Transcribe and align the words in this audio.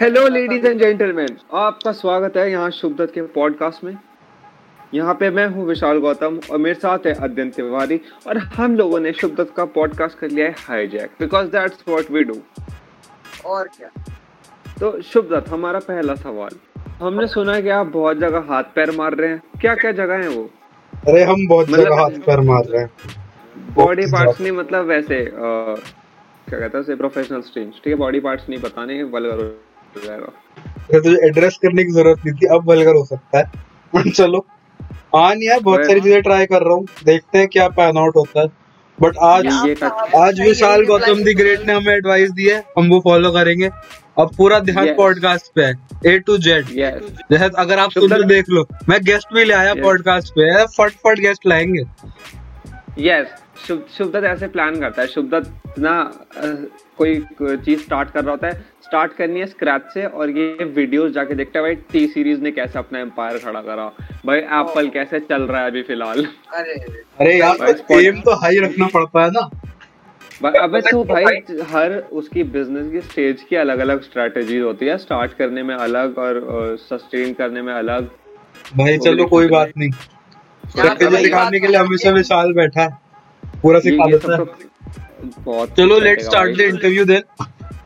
Hello 0.00 0.28
ladies 0.28 0.66
and 0.66 0.80
gentleman 0.80 1.36
आपका 1.54 1.92
स्वागत 1.92 2.36
है 2.36 2.50
यहाँ 2.50 2.70
शुभदत्त 2.70 3.14
के 3.14 3.22
पॉडकास्ट 3.22 3.84
में। 3.84 3.98
यहाँ 4.94 5.14
पे 5.14 5.30
मैं 5.30 5.46
हूँ 5.46 5.66
विशाल 5.66 5.98
गौतम 5.98 6.38
और 6.50 6.58
मेरे 6.58 6.74
साथ 6.74 6.98
है 7.06 7.14
अध्ययन 7.14 7.50
तिवारी 7.50 8.00
और 8.26 8.38
हम 8.38 8.76
लोगों 8.76 9.00
ने 9.00 9.12
शुभदत्त 9.12 9.54
का 9.56 9.64
पॉडकास्ट 9.64 10.18
कर 10.18 10.30
लिया 10.30 10.46
है 10.46 10.54
hijack 10.58 11.10
because 11.20 11.46
that's 11.46 11.84
what 11.88 12.10
we 12.10 12.24
do 12.24 12.34
और 13.44 13.68
क्या? 13.68 13.90
तो 14.80 15.02
शुभदत्त 15.02 15.48
हमारा 15.48 15.78
पहला 15.78 16.14
सवाल। 16.14 16.82
हमने 17.02 17.26
सुना 17.26 17.54
है 17.54 17.62
कि 17.62 17.68
आप 17.68 17.86
बहुत 17.86 18.16
जगह 18.16 18.38
हाथ 18.38 18.62
पैर 18.62 18.90
मार 18.90 19.14
रहे 19.14 19.30
हैं। 19.30 19.42
क्या 19.60 19.74
क्या 19.74 19.92
जगह 19.92 20.14
है 20.14 20.28
वो? 20.28 20.50
अरे 21.08 21.22
हम 21.24 21.46
बहुत 21.48 21.70
मतलब- 21.70 21.86
जगह 21.86 22.00
हाथ 22.00 22.10
पैर 22.10 22.40
मार 22.40 22.64
रहे 22.64 22.82
हैं। 22.82 22.90
बॉडी 23.74 24.06
पार्ट्स 24.06 24.40
नहीं 24.40 24.52
मतलब 24.52 24.84
वैसे 24.84 25.24
अ, 25.26 25.74
क्या 26.48 26.58
कहता 26.58 26.78
हैं 26.78 26.96
प्रोफेशनल 26.96 27.40
स्ट्रेंज 27.40 27.72
ठीक 27.72 27.86
है? 27.86 27.94
बॉडी 27.94 28.20
पार्ट्स 28.20 28.48
नहीं 28.48 28.60
बताने 28.60 29.02
वल्गर 29.02 29.67
जाएगा। 30.06 31.00
तुझे 31.00 31.26
एड्रेस 31.26 31.58
करने 31.62 31.84
की 31.84 31.90
ज़रूरत 31.90 32.18
नहीं 32.26 32.34
थी 32.34 32.46
अब 32.46 32.68
वल्गर 32.70 32.94
हो 32.94 33.04
सकता 33.04 33.38
है। 33.38 33.44
बट 33.94 34.12
चलो 34.16 34.46
हाँ 35.16 35.34
नहीं 35.34 35.48
यार 35.48 35.60
बहुत 35.60 35.84
सारी 35.86 36.00
चीज़ें 36.00 36.22
ट्राई 36.22 36.46
कर 36.46 36.62
रहा 36.62 36.74
हूँ 36.74 36.86
देखते 37.04 37.38
हैं 37.38 37.48
क्या 37.48 37.68
पैन 37.68 37.98
आउट 37.98 38.16
होता 38.16 38.40
है। 38.40 38.46
बट 38.98 39.16
आज 39.22 39.46
आज 40.16 40.40
विशाल 40.40 40.84
गौतम 40.84 41.22
दी 41.24 41.34
ग्रेट 41.34 41.66
ने 41.66 41.72
हमें 41.72 41.94
एडवाइस 41.94 42.30
दी 42.30 42.48
है 42.48 42.64
हम 42.78 42.88
वो 42.88 43.00
फॉलो 43.00 43.30
करेंगे। 43.32 43.70
अब 44.18 44.30
पूरा 44.36 44.58
ध्यान 44.60 44.86
Yes. 44.86 44.96
पॉडकास्ट 44.96 45.52
पे 45.54 45.62
है 45.62 45.74
ए 46.06 46.18
टू 46.18 46.38
जेड 46.38 46.66
जैसे 46.66 47.50
अगर 47.58 47.78
आप 47.78 47.90
सुन 47.90 48.02
शुभदत्त- 48.02 48.28
देख 48.28 48.44
लो 48.50 48.66
मैं 48.88 48.98
गेस्ट 49.04 49.34
भी 49.34 49.44
ले 49.44 49.54
आया 49.54 49.72
Yes. 49.72 49.82
पॉडकास्ट 49.82 50.32
पे 50.38 50.64
फट 50.66 50.92
फट 51.06 51.18
गेस्ट 51.18 51.46
लाएँगे। 51.46 51.82
यस 52.98 53.26
शुभ 53.66 53.86
शुभदत्त 53.98 54.24
ऐसे 54.24 54.48
प्लान 54.48 54.80
करता 54.80 55.02
है। 55.02 55.08
शुभदत्त 55.08 55.78
ना 55.78 56.10
कोई 56.98 57.14
चीज़ 57.42 57.80
स्टार्ट 57.80 58.10
कर 58.10 58.22
रहा 58.22 58.30
होता 58.30 58.46
है 58.46 58.64
स्टार्ट 58.88 59.12
करनी 59.12 59.40
है 59.40 59.46
स्क्रैच 59.46 59.82
से 59.94 60.04
और 60.04 60.30
ये 60.30 60.64
वीडियोस 60.66 61.10
जाके 61.12 61.34
देखता 61.34 61.58
है 61.58 61.64
भाई 61.64 61.74
टी 61.92 62.06
सीरीज़ 62.08 62.40
ने 62.42 62.50
कैसे 62.52 62.78
अपना 62.78 62.98
एम्पायर 62.98 63.38
खड़ा 63.38 63.60
करा। 63.62 63.84
भाई 64.26 64.38
एप्पल 64.38 64.88
कैसे 64.90 65.20
चल 65.22 65.42
रहा 65.42 65.60
है 65.62 65.70
अभी 65.70 65.82
फ़िलहाल? 65.82 66.26
अरे 66.54 66.74
अरे 67.20 67.38
यार 67.38 67.72
तो 67.80 67.98
एम 68.00 68.20
तो 68.20 68.36
हाई 68.42 68.58
रखना 68.60 68.86
पड़ता 68.94 69.24
है 69.24 69.30
ना। 69.30 69.48
अबे 70.62 70.80
तू 70.80 71.02
भाई 71.04 71.24
हर 71.70 71.96
उसकी 72.12 72.42
बिज़नेस 72.46 72.90
की 72.92 73.00
स्टेज 73.02 73.42
की 73.48 73.56
अलग 73.56 73.78
अलग 73.80 74.02
स्ट्रेटेजी 74.02 74.58
होती 74.58 74.86
है 74.86 74.96
स्टार्ट 74.98 75.32
करने 75.38 75.62
में 75.62 75.74
अलग 75.76 76.18
और 76.18 76.76
सस्टेन 76.80 77.32
करने 77.34 77.62
में 77.62 77.72
अलग। 77.74 78.08
भाई 78.76 78.98
चलो 78.98 79.26
कोई 79.26 79.48
बात 79.48 79.72
नहीं। 79.76 79.90
यहाँ 80.64 80.94
पे 80.94 81.10
दिखाने 81.16 81.60
के 81.60 81.66
लिए 81.66 81.76
हमेशा 81.76 82.10
विशाल 82.12 82.52
बैठा 82.54 82.82
है 82.82 82.88
पूरा 83.62 83.80
सिखा 83.80 84.06
देता 84.10 84.32
है। 84.32 84.38
तो 84.38 84.46
बहुत 85.42 85.76
चलो 85.76 85.94
कुछ 85.94 86.04
लेट 86.04 86.16
करेगा 86.16 86.30
स्टार्ट 86.30 86.56
द 86.56 86.60
इंटरव्यू 86.62 87.04
देन 87.04 87.22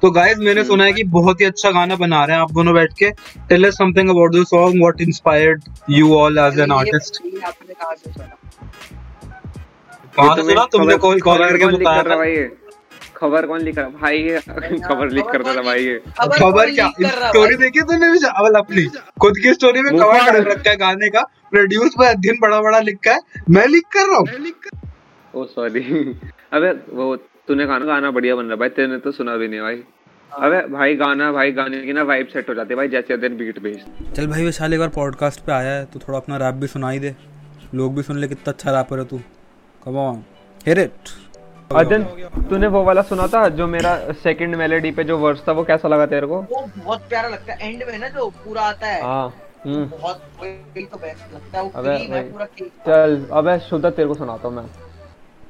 तो 0.03 0.11
गाइस 0.11 0.39
मैंने 0.39 0.65
सुना 0.65 0.85
है 0.85 0.93
कि 0.93 1.03
बहुत 1.17 1.41
ही 1.41 1.45
अच्छा 1.47 1.71
गाना 1.71 1.97
बना 1.97 2.25
रहे 2.25 2.37
हैं 2.37 2.43
आप 2.43 2.53
दोनों 2.53 2.75
बैठ 2.75 2.93
के। 3.03 3.11
Tell 3.49 3.67
us 3.67 3.75
something 3.75 4.09
about 4.11 4.35
the 4.35 4.45
song 4.45 4.81
what 4.81 5.01
inspired 5.01 5.63
you 5.91 6.15
all 6.15 6.39
as 6.39 6.59
an 6.61 6.73
artist 6.73 7.21
आपने 7.45 7.75
कहाँ 7.75 7.95
से 7.95 8.13
सुना? 8.13 8.27
कहाँ 10.17 10.37
से 10.37 10.43
सुना? 10.43 10.65
तुमने 10.73 10.87
खबर- 10.87 11.01
कॉल 11.01 11.21
कॉल 11.21 11.39
करके 11.49 11.67
बताया 11.67 12.01
रहा 12.01 12.15
था 12.15 12.19
भाई 12.19 12.37
खबर 13.17 13.47
कौन 13.47 13.61
लिख 13.61 13.79
रहा 13.79 13.89
भाई 13.89 14.19
ये 14.19 14.39
खबर 14.39 15.11
लीक 15.11 15.23
खबर 15.25 15.33
करता 15.33 15.55
था 15.57 15.63
भाई 15.63 15.85
ये। 15.85 15.99
खबर 16.39 16.71
क्या? 16.71 16.89
कर 16.89 17.19
रहा 17.19 17.29
स्टोरी? 17.29 17.57
देखी 17.57 17.81
तूने 17.81 18.11
भी? 18.13 18.19
चावल 18.19 18.55
अपनी। 18.55 18.85
खुद 19.21 19.39
की 19.43 19.53
स्टोरी 19.55 19.83
में 19.83 19.97
कवर। 19.99 20.19
डाल 20.33 20.43
रखा 20.43 20.71
है 20.71 20.77
गाने 20.77 21.09
का। 21.09 21.23
प्रोड्यूस 21.51 21.95
बाय 21.99 22.09
अध्ययन 22.15 22.39
बड़ा 22.43 22.61
बड़ा 22.61 22.79
लिखा 22.81 23.13
है। 23.13 23.21
मैं 23.51 23.67
लिख 23.67 23.85
कर 23.97 24.09
रहा 24.09 24.19
हूँ। 24.19 24.53
ओ 25.35 25.45
सॉरी 25.45 25.81
अबे 26.53 26.71
वो 26.95 27.15
तूने 27.49 27.67
कहा 27.67 27.79
ना 27.79 27.85
गाना 27.85 28.11
बढ़िया 28.11 28.35
बन 28.37 28.43
रहा 28.43 28.53
है। 28.53 28.59
भाई 28.59 28.69
तेने 28.71 28.99
तो 28.99 29.13
सुना 29.13 29.37
भी 29.37 29.49
नहीं 29.49 29.61
भाई। 29.61 29.83
अबे 30.33 30.61
भाई 30.69 30.95
गाना 30.97 31.31
भाई 31.33 31.53
गाने 31.53 31.81
की 31.81 31.93
ना 31.93 32.03
वाइब 32.05 32.27
सेट 32.27 32.49
हो 32.49 32.55
जाती 32.55 32.69
है 32.71 32.77
भाई 32.77 32.89
जैसे 32.89 33.17
दिन 33.17 33.37
बीट 33.37 33.59
भेज 33.63 34.13
चल 34.17 34.27
भाई 34.27 34.45
विशाल 34.45 34.75
एक 34.75 34.81
बार 34.81 34.89
पॉडकास्ट 34.95 35.41
पे 35.47 35.53
आया 35.53 35.73
है 35.73 35.85
तो 35.87 36.01
थोड़ा 36.01 36.19
अपना 36.19 36.37
रैप 36.39 36.55
भी 36.55 36.67
सुनाई 36.69 36.99
दे। 36.99 37.15
लोग 37.75 37.95
भी 37.97 38.03
सुन 38.03 38.19
ले 38.19 38.29
कितना 38.29 38.53
अच्छा 38.53 38.71
रैपर 38.73 38.99
है 38.99 39.05
तू। 39.05 39.19
कम 39.83 39.97
ऑन 39.99 40.23
हियर 40.61 40.79
इट 40.81 41.09
अदन 41.71 42.03
तूने 42.49 42.67
वो 42.69 42.83
वाला 42.85 43.03
सुना 43.03 43.27
था 43.27 43.47
जो 43.51 43.67
मेरा 43.67 43.97
सेकंड 44.23 44.55
मेलोडी 44.57 44.91
पे 44.91 45.05
जो 45.05 45.19
वर्स 45.19 45.43
था 45.49 45.53
वो 45.53 45.65
कैसा 45.65 45.89
लगा 45.89 46.07
तेरे 46.07 46.27
को? 46.27 46.41
वो 46.41 46.67
बहुत 46.77 47.09
प्यारा 47.09 47.29
लगता 47.29 47.53
है। 47.53 47.71
एंड 47.71 47.85
में 47.89 47.99
ना 47.99 48.09
जो 48.09 48.29
पूरा 48.45 48.63
आता 48.63 48.87
है 48.87 49.03
हाँ 49.03 49.29
हम्म। 49.65 49.85
बहुत 49.89 50.23
वही 50.41 50.85
तो 50.85 50.97
बेस्ट 50.99 51.35
लगता 51.35 51.59
है। 51.59 51.65
वो 51.65 51.71
अबे 51.75 51.97
क्लीन 51.99 52.31
पूरा 52.33 52.47
चल 52.87 53.25
अबे 53.33 53.59
शुद्ध 53.69 53.85
तेरे 53.87 54.09
को 54.09 54.15
सुनाता 54.15 54.49
हूँ 54.49 54.57
मैं। 54.57 54.65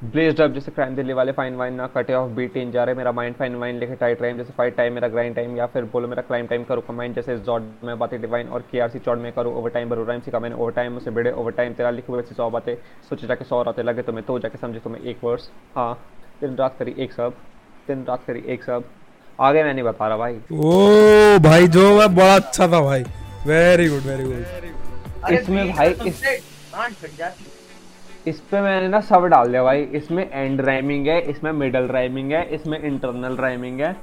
ब्लेज्ड 0.03 0.39
अप 0.41 0.51
जैसे 0.51 0.71
क्राइम 0.71 0.95
दिल्ली 0.95 1.13
वाले 1.13 1.31
फाइन 1.31 1.55
वाइन 1.55 1.73
ना 1.73 1.85
कटे 1.87 2.13
ऑफ़ 2.13 2.29
बीट 2.35 2.55
इन 2.57 2.71
जा 2.71 2.83
रहे 2.83 2.95
मेरा 2.95 3.11
माइंड 3.11 3.35
फाइन 3.35 3.55
वाइन 3.55 3.77
लिखे 3.79 3.95
टाइट 3.95 4.19
टाइम 4.19 4.37
जैसे 4.37 4.53
फाइट 4.53 4.75
टाइम 4.77 4.93
मेरा 4.93 5.07
ग्राइंड 5.07 5.35
टाइम 5.35 5.55
या 5.57 5.65
फिर 5.65 5.83
बोलो 5.93 6.07
मेरा 6.07 6.21
क्लाइम 6.21 6.47
टाइम 6.47 6.63
करो 6.63 6.81
कमाइंड 6.81 7.15
जैसे 7.15 7.37
जॉर्ड 7.39 7.63
में 7.83 7.97
बातें 7.99 8.19
डिवाइन 8.21 8.47
और 8.47 8.63
केआरसी 8.71 8.99
चौड़ 8.99 9.17
में 9.19 9.31
करो 9.33 9.51
ओवर 9.51 9.69
टाइम 9.69 9.89
बरो 9.89 10.03
राइम 10.03 10.21
सिखा 10.21 10.39
मैंने 10.39 10.55
ओवर 10.55 10.71
टाइम 10.71 10.91
मुझसे 10.93 11.11
बड़े 11.11 11.31
ओवर 11.31 11.51
टाइम 11.51 11.73
तेरा 11.73 11.89
लिखे 11.89 12.11
हुए 12.13 12.21
सौ 12.33 12.49
बातें 12.49 12.75
सोचे 13.09 13.27
जाके 13.27 13.45
सौ 13.45 13.61
रातें 13.63 13.83
लगे 13.83 14.01
तुम्हें 14.01 14.25
तो 14.25 14.39
जाके 14.39 14.57
समझे 14.57 14.79
तुम्हें 14.79 15.03
एक 15.03 15.23
वर्स 15.23 15.49
हाँ 15.75 15.93
दिन 16.41 16.55
रात 16.55 16.75
करी 16.79 16.95
एक 16.99 17.13
सब 17.13 17.33
दिन 17.87 18.05
रात 18.09 18.23
करी 18.27 18.43
एक 18.47 18.63
सब 18.63 18.83
आगे 19.39 19.63
मैं 19.63 19.73
नहीं 19.73 19.83
बता 19.83 20.07
रहा 20.07 20.17
भाई। 20.17 20.35
ओ 20.53 21.39
भाई 21.43 21.67
जो 21.67 21.87
है 22.01 22.07
बड़ा 22.15 22.35
अच्छा 22.35 22.67
था 22.67 22.81
भाई। 22.81 23.03
वेरी 23.47 23.87
गुड 23.89 24.01
वेरी 24.01 24.23
गुड 24.23 25.31
इसमें 25.33 25.71
भाई 25.75 25.89
इस- 25.89 26.23
से 26.23 26.37
गांड 26.73 26.93
फट 26.93 27.17
जाती 27.17 27.45
इस 28.27 28.39
पे 28.51 28.59
मैंने 28.61 28.87
ना 28.87 28.99
सब 29.01 29.25
डाल 29.27 29.49
दिया 29.49 29.63
भाई। 29.63 29.81
इसमें 29.95 30.29
एंड 30.31 30.61
राइमिंग 30.61 31.07
है 31.07 31.19
इसमें 31.29 31.51
मिडल 31.53 31.87
राइमिंग 31.87 32.31
है 32.31 32.43
इसमें 32.55 32.77
इंटरनल 32.79 33.35
राइमिंग 33.37 33.79
है 33.81 33.95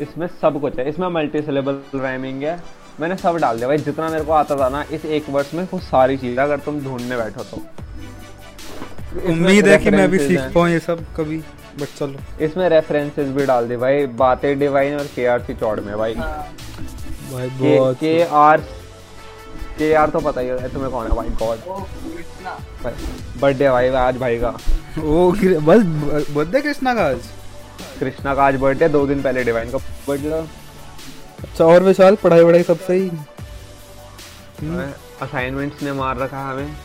इसमें 0.00 0.26
सब 0.42 0.60
कुछ 0.60 0.78
है। 0.78 0.88
इसमें 0.88 1.08
मल्टी 1.08 1.42
सिलेबल 1.42 1.80
राइमिंग 1.94 2.42
है। 2.42 2.58
मैंने 3.00 3.16
सब 3.16 3.36
डाल 3.36 3.56
दिया 3.56 3.68
भाई। 3.68 3.78
जितना 3.78 4.08
मेरे 4.08 4.24
को 4.24 4.32
आता 4.32 4.56
था 4.56 4.68
ना 4.68 4.84
इस 4.92 5.04
एक 5.06 5.28
वर्ष 5.30 5.52
में 5.54 5.62
वो 5.72 5.78
सारी 5.80 6.16
चीज़ें 6.16 6.42
अगर 6.44 6.58
तुम 6.60 6.80
ढूँढने 6.84 7.16
बैठो 7.16 7.42
तो। 7.44 7.62
उम्मीद 9.30 9.68
है 9.68 9.76
कि 9.78 9.90
मैं 9.90 10.08
भी 10.10 10.18
सीख 10.18 10.40
पाऊँ 10.54 10.68
ये 10.68 10.78
सब 10.78 11.04
कभी 11.16 11.36
बट 11.80 11.98
चलो। 11.98 12.44
इसमें 12.44 12.68
रेफरेंसेस 12.68 13.28
भी 13.30 13.46
डाल 13.46 13.68
दी 13.68 13.76
भाई। 13.76 14.06
बातें 14.16 14.58
डिवाइन 14.58 14.98
और 14.98 15.06
के 15.14 15.26
आर 15.26 15.42
सी 15.42 15.54
चौड़ 15.54 15.78
में 15.80 15.96
भाई। 15.98 16.14
हाँ, 16.14 16.52
भाई 17.32 17.48
के 17.50 17.76
बहुत 17.76 17.96
के 17.98 18.22
आर 18.40 18.60
के 19.78 19.92
आर 19.94 20.10
तो 20.10 20.20
पता 20.20 20.40
ही 20.40 20.48
है 20.48 20.72
तुम्हें 20.72 20.90
कौन 20.90 21.06
है? 21.06 21.16
भाई 21.16 21.28
गॉड 21.40 21.58
बर्थडे 23.40 23.68
भाई 23.70 23.88
आज 24.04 24.16
भाई 24.18 24.38
का। 24.40 24.48
ओ 25.02 25.30
बस 25.32 25.82
बर्थडे 26.34 26.60
कृष्णा 26.60 26.94
का 26.94 27.06
आज? 27.06 27.20
कृष्णा 28.00 28.34
का 28.34 28.44
आज 28.46 28.56
बर्थडे 28.60 28.88
दो 28.88 29.06
दिन 29.06 29.22
पहले 29.22 29.44
डिवाइन 29.44 29.70
का 29.70 29.78
बर्थडे 30.08 30.30
अच्छा 31.46 31.64
और 31.64 31.82
विशाल 31.82 32.14
पढ़ाई 32.22 32.42
वढ़ाई 32.44 32.62
सब 32.62 32.78
सही? 32.86 33.10
असाइनमेंट्स 35.22 35.82
ने 35.82 35.92
मार 35.92 36.16
रखा 36.18 36.38
है 36.38 36.52
हमें। 36.52 36.76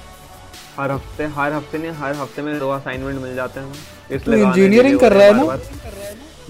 हर 0.78 0.92
हफ़्ते 0.92 1.26
हर 1.38 1.54
हफ़्ते 1.54 1.78
नहीं 1.78 1.92
हर 2.02 2.16
हफ़्ते 2.16 2.42
में 2.42 2.58
दो 2.60 2.70
असाइनमेंट 2.72 3.22
मिल 3.22 3.36
जाते 3.36 3.60
हैं 3.60 4.20
तू 4.26 4.32
engineering 4.32 5.00
कर 5.02 5.14
रहा 5.14 5.26
है 5.26 5.34
ना? 5.38 5.58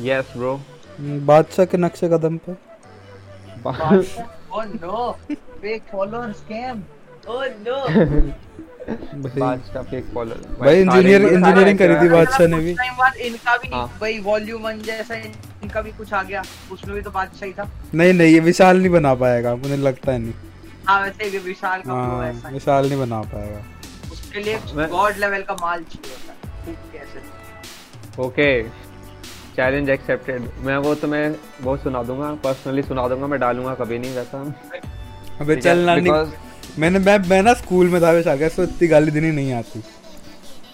यस 0.10 0.34
ब्रो 0.38 0.54
हम्म, 0.56 1.26
बादशाह 1.26 1.66
के 1.66 1.78
नक्शे 1.78 2.10
कदम 2.10 2.38
पे। 2.48 2.56
Oh 4.54 4.62
no! 4.84 5.02
Fake 5.64 5.84
follower 5.92 6.30
scam! 6.38 6.80
Oh 7.28 7.44
no! 7.66 7.76
भाई। 10.59 10.80
इंजीनियर 10.81 11.22
इंजीनियरिंग 11.24 11.78
करी 11.80 11.96
थी 11.96 12.09
बादशाह 12.09 12.47
ने 12.47 12.58
भी। 12.58 12.72
इनका 13.22 13.56
भी 13.58 13.69
हाँ। 13.74 13.88
भाई 14.02 14.19
वॉल्यूम 14.19 14.62
वन 14.62 14.80
जैसा 14.84 15.16
इनका 15.16 15.81
भी 15.81 15.92
कुछ 15.92 16.14
आ 16.14 16.22
गया। 16.24 16.44
उसमें 16.72 16.96
भी 16.96 17.02
तो 17.02 17.12
बादशाह 17.12 17.47
ही 17.47 17.53
था। 17.53 17.70
नहीं 17.94 18.14
नहीं 18.14 18.34
ये 18.34 18.40
विशाल 18.41 18.78
नहीं 18.78 18.90
बना 18.91 19.14
पाएगा। 19.16 19.56
मुझे 19.56 19.78
लगता 19.78 20.12
है 20.12 20.20
नहीं। 20.20 20.34
हाँ 20.88 21.02
वैसे 21.02 21.30
भी 21.30 21.38
विशाल 21.40 21.81
का 21.81 21.94
हाँ 21.94 22.28
ऐसा 22.30 22.50
विशाल 22.50 22.88
नहीं 22.88 23.00
बना 23.00 23.22
पाएगा। 23.34 23.59
उसके 24.12 24.40
लिए 24.40 24.88
गॉड 24.88 25.18
लेवल 25.18 25.41
का 25.41 25.53
माल 25.62 25.84
चाहिए 25.86 26.16
होता 26.16 26.31
कैसे 26.94 27.20
ओके। 28.22 28.64
चैलेंज 29.56 29.90
एक्सेप्टेड 29.90 30.50
मैं 30.66 30.78
वो 30.78 30.94
तुम्हें 30.96 31.36
बहुत 31.62 31.84
सुना 31.84 32.02
दूँगा। 32.03 32.34
पर्सनली 32.44 32.81
सुना 32.84 33.08
दूँगा 33.08 33.28
मैं 33.28 33.40
डालूँगा 33.40 33.74
कभी 33.75 34.00
नहीं 34.00 34.16
वैसा। 34.16 34.38
अबे 35.41 35.56
चल 35.58 35.78
है, 35.79 35.85
नानी 35.85 36.09
मैंने 36.79 37.00
मैं 37.00 37.18
मैं 37.29 37.41
ना 37.44 37.53
स्कूल 37.56 37.90
में 37.90 38.02
था 38.02 38.12
विशाल 38.12 38.40
का 38.40 38.47
सो 38.50 38.64
इतनी 38.64 38.88
गाली 38.88 39.12
देनी 39.12 39.32
नहीं 39.32 39.53
आती। 39.53 39.82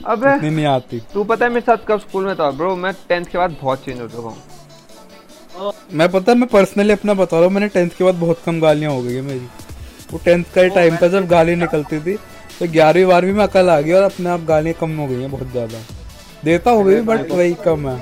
अबे 0.05 0.35
इतनी 0.35 0.49
नहीं 0.49 0.65
आती। 0.67 0.99
तू 1.13 1.23
पता 1.23 1.45
है 1.45 1.51
मेरे 1.51 1.65
साथ 1.65 1.85
कब 1.87 1.99
स्कूल 1.99 2.25
में 2.25 2.35
था 2.35 2.49
ब्रो 2.53 2.75
मैं 2.77 2.93
टेंथ 3.09 3.25
के 3.25 3.37
बाद 3.37 3.57
बहुत 3.61 3.85
चेंज 3.85 3.99
हो 4.01 4.07
चुका 4.07 4.29
हूँ। 4.29 5.73
मैं 5.93 6.09
पता 6.11 6.31
है 6.31 6.37
मैं 6.37 6.47
पर्सनली 6.49 6.93
अपना 6.93 7.13
बता 7.15 7.37
रहा 7.37 7.45
हूँ 7.45 7.53
मैंने 7.53 7.67
टेंथ 7.69 7.89
के 7.97 8.03
बाद 8.03 8.15
बहुत 8.17 8.41
कम 8.45 8.59
गालियाँ 8.61 8.91
हो 8.91 9.01
गई 9.01 9.13
है 9.13 9.21
मेरी। 9.23 9.47
वो 10.11 10.19
टेंथ 10.25 10.43
का 10.55 10.61
ही 10.61 10.69
टाइम 10.71 10.97
था 10.97 11.07
जब 11.09 11.27
गाली 11.27 11.55
निकलती 11.57 11.99
थी 11.99 12.15
तो 12.59 12.67
ग्यारहवीं 12.67 13.05
बारहवीं 13.05 13.33
में 13.33 13.43
अकल 13.43 13.69
आ 13.69 13.79
गई 13.81 13.91
और 13.91 14.03
अपने 14.03 14.29
आप 14.29 14.45
गालियाँ 14.47 14.75
कम 14.79 14.95
हो 14.97 15.07
गई 15.07 15.21
हैं 15.21 15.31
बहुत 15.31 15.51
ज़्यादा। 15.51 15.79
देता 16.43 16.71
हो 16.71 16.83
गई 16.83 17.01
बट 17.03 17.31
वही 17.31 17.53
कम 17.65 17.89
है। 17.89 17.95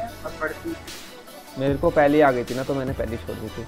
मेरे 1.59 1.75
को 1.75 1.89
पहले 1.91 2.21
आ 2.21 2.31
गई 2.31 2.43
थी 2.43 2.55
ना 2.55 2.63
तो 2.63 2.73
मैंने 2.75 2.93
पहले 2.93 3.17
छोड़ 3.17 3.35
दी 3.35 3.47
थी। 3.47 3.63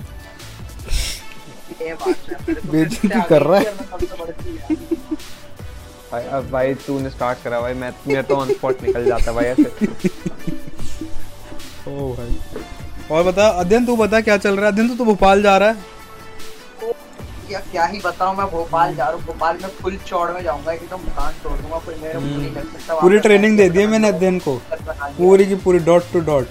बेइज्जती 1.81 3.07
सबसे 3.07 3.21
कर 3.29 3.41
रहा 3.43 3.59
है। 3.59 3.65
बढ़ती 4.19 4.57
है। 4.59 4.75
भाई 6.11 6.23
अब 6.37 6.49
भाई 6.51 6.73
तूने 6.85 7.09
स्टार्ट 7.09 7.43
करा 7.43 7.59
भाई 7.61 7.73
मैं 7.73 7.91
मेरे 8.07 8.21
तो 8.23 8.35
ऑन 8.35 8.51
स्पॉट 8.53 8.81
निकल 8.83 9.05
जाता 9.05 9.31
भाई 9.33 9.45
ऐसे। 9.45 9.63
ओ 11.87 12.13
भाई। 12.13 12.37
और 13.11 13.23
बता 13.23 13.47
अध्ययन 13.49 13.85
तू 13.85 13.95
बता 13.95 14.21
क्या 14.21 14.37
चल 14.37 14.55
रहा 14.55 14.65
है? 14.65 14.71
अध्ययन 14.71 14.87
तू 14.89 14.95
तो 14.95 15.05
भोपाल 15.05 15.41
जा 15.43 15.57
रहा 15.57 15.69
है। 15.69 15.75
क्या 17.47 17.59
क्या 17.71 17.85
ही 17.85 17.99
बताऊँ 18.05 18.35
मैं 18.37 18.45
भोपाल 18.51 18.95
जा 18.95 19.03
रहा 19.05 19.13
हूँ। 19.13 19.23
भोपाल 19.25 19.57
में 19.61 19.69
फुल 19.81 19.97
चौड़ 20.07 20.29
में 20.31 20.41
जाऊँगा 20.43 20.71
एकदम 20.71 20.97
कान 21.17 21.33
तोड़ 21.43 21.57
दूँगा 21.59 21.77
कोई 21.85 21.95
मेरे 21.95 22.13
को 22.13 22.19
नहीं 22.19 22.51
लग 22.51 22.71
सकता 22.73 22.99
पूरी 23.01 23.19
ट्रेनिंग 23.19 23.57
दे 23.57 23.69
दी 23.69 23.79
है 23.79 23.87
मैंने 23.87 24.07
अध्ययन 24.07 24.39
को। 24.47 24.55
पूरी 25.17 25.45
की 25.45 25.55
पूरी 25.65 25.79
डॉट 25.85 26.11
टू 26.13 26.19
डॉट 26.31 26.47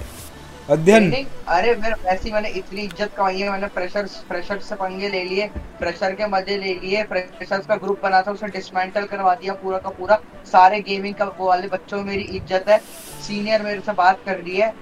अध्ययन। 0.69 1.13
अरे 1.49 1.75
मेरे 1.77 1.95
वैसे 2.05 2.31
मैंने 2.33 2.49
इतनी 2.51 2.83
इज़्ज़त 2.83 3.11
कमाई 3.17 3.39
है, 3.39 3.51
मैंने 3.51 3.67
फ्रेशर 3.69 4.07
फ्रेशर 4.29 4.59
से 4.61 4.75
पंगे 4.77 5.09
ले 5.09 5.23
लिए 5.25 5.47
फ्रेशर 5.79 6.15
के 6.15 6.27
मज़े 6.29 6.57
ले 6.57 6.73
लिए 6.77 7.03
फ्रेशर्स 7.05 7.67
का 7.67 7.77
ग्रुप 7.77 8.01
बना 8.03 8.23
था 8.23 8.33
उसे 8.33 8.47
डिसमेंटल 8.49 9.05
करवा 9.07 9.35
दिया 9.35 9.55
पूरा 9.63 9.79
का 9.79 9.91
पूरा। 9.91 10.19
सारे 10.47 10.81
गेमिंग 10.81 11.15
का 11.15 11.25
वो 11.39 11.49
वाले 11.49 11.69
बच्चों 11.69 11.99
में 11.99 12.05
मेरी 12.07 12.23
इज़्ज़त 12.23 12.69
है 12.69 12.79
सीनियर 12.79 13.63
मेरे 13.63 13.81
से 13.81 13.93
बात 13.95 14.21
कर 14.27 14.37
रही 14.37 14.57
है। 14.57 14.75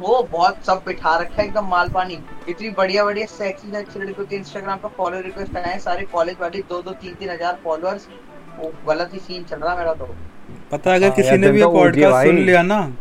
वो 0.00 0.22
बहुत 0.32 0.64
सब 0.66 0.82
बिठा 0.86 1.16
रखा 1.16 1.40
है, 1.42 1.48
एकदम 1.48 1.68
माल 1.68 1.88
पानी। 1.90 2.18
इतनी 2.48 2.70
बढ़िया 2.72 3.04
बढ़िया 3.04 3.26
सेक्सी 3.28 3.70
लड़कियों 3.72 4.26
के 4.26 4.36
इंस्टाग्राम 4.36 4.78
पर 4.78 4.88
फॉलो 4.96 5.20
रिक्वेस्ट 5.22 5.56
आए 5.58 5.78
सारे 5.80 6.06
कॉलेज 6.12 6.36
वाले 6.40 6.62
दो 6.68 6.82
दो 6.82 6.92
तीन 6.92 7.14
तीन 7.14 7.30
हज़ार 7.30 7.58
फॉलोअर्स 7.64 8.08
गलत 8.86 9.10
ही 9.14 9.18
सीन 9.18 9.44
चल 9.44 9.56
रहा 9.56 9.72
है 9.72 9.78
मेरा 9.78 9.94
तो। 9.94 10.14
पता 10.70 10.90
है 10.90 10.96
अगर 10.96 11.06
हाँ, 11.06 11.16
किसी 11.16 11.36
ने 11.38 11.50
भी 11.50 11.58
ये 11.58 11.64
तो 11.64 11.70
पॉडकास्ट 11.72 12.26
सुन। 12.26 12.38
लिया 12.38 12.62
ना 12.62 12.96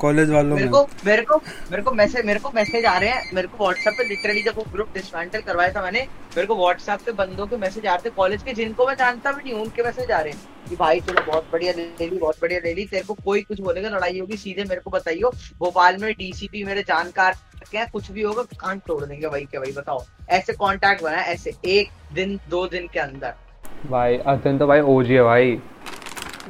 कॉलेज 0.00 0.30
वालों 0.30 0.56
मेरे 0.56 0.68
को 0.68 0.82
मेरे 1.06 1.22
को 1.22 1.36
मेरे 1.70 1.82
को 1.82 1.92
मैसेज 1.92 2.24
मेरे 2.26 2.40
को 2.40 2.50
मैसेज 2.54 2.84
आ 2.86 2.96
रहे 2.98 3.10
हैं 3.10 3.34
मेरे 3.34 3.48
को 3.48 3.58
व्हाट्सएप 3.58 3.94
पे 3.98 4.04
लिटरली 4.04 4.42
जब 4.42 4.56
वो 4.56 4.64
ग्रुप 4.72 4.88
डिसमेंटल 4.94 5.40
करवाया 5.40 5.72
था 5.72 5.82
मैंने 5.82 6.00
मेरे 6.36 6.46
को 6.46 6.56
व्हाट्सएप 6.56 7.00
पे 7.06 7.12
बंदों 7.12 7.46
के 7.46 7.56
मैसेज 7.56 7.86
आ 7.86 7.94
रहे 7.94 8.08
थे 8.08 8.14
कॉलेज 8.16 8.42
के 8.42 8.52
जिनको 8.52 8.86
मैं 8.86 8.94
जानता 8.94 9.32
भी 9.32 9.42
नहीं 9.42 9.62
उनके 9.62 9.82
मैसेज 9.82 10.10
आ 10.10 10.20
रहे 10.20 10.32
हैं 10.32 10.68
कि 10.68 10.76
भाई 10.76 11.00
चलो 11.00 11.22
बहुत 11.26 11.48
बढ़िया 11.52 11.72
ले 11.72 12.08
ली 12.08 12.18
बहुत 12.18 12.40
बढ़िया 12.42 12.60
ले 12.64 12.74
ली 12.74 12.84
तेरे 12.84 13.04
को 13.04 13.14
कोई 13.24 13.42
कुछ 13.42 13.60
बोलेगा 13.60 13.88
लड़ाई 13.88 14.18
होगी 14.18 14.36
सीधे 14.36 14.64
मेरे 14.64 14.80
को 14.80 14.90
बताइयो 14.90 15.32
भोपाल 15.58 15.96
में 15.96 16.12
डीसीपी 16.12 16.64
मेरे 16.64 16.82
जानकार 16.82 17.36
के 17.70 17.78
हैं 17.78 17.90
कुछ 17.90 18.10
भी 18.10 18.22
होगा 18.22 18.42
कान 18.60 18.78
तोड़ 18.86 19.04
देंगे 19.04 19.28
भाई 19.28 19.44
के 19.44 19.58
भाई 19.58 19.72
बताओ। 19.72 20.04
ऐसे 20.30 20.52
कांटेक्ट 20.52 21.02
बना 21.02 21.16
है, 21.16 21.32
ऐसे 21.32 21.52
एक 21.64 21.90
दिन 22.14 22.38
दो 22.50 22.66
दिन 22.66 22.88
के 22.92 23.00
अंदर। 23.00 23.34
भाई 23.90 24.16
अध्ययन 24.16 24.58
तो 24.58 24.66
भाई 24.66 24.80
ओजी 24.80 25.14
है 25.14 25.22
भाई। 25.22 25.58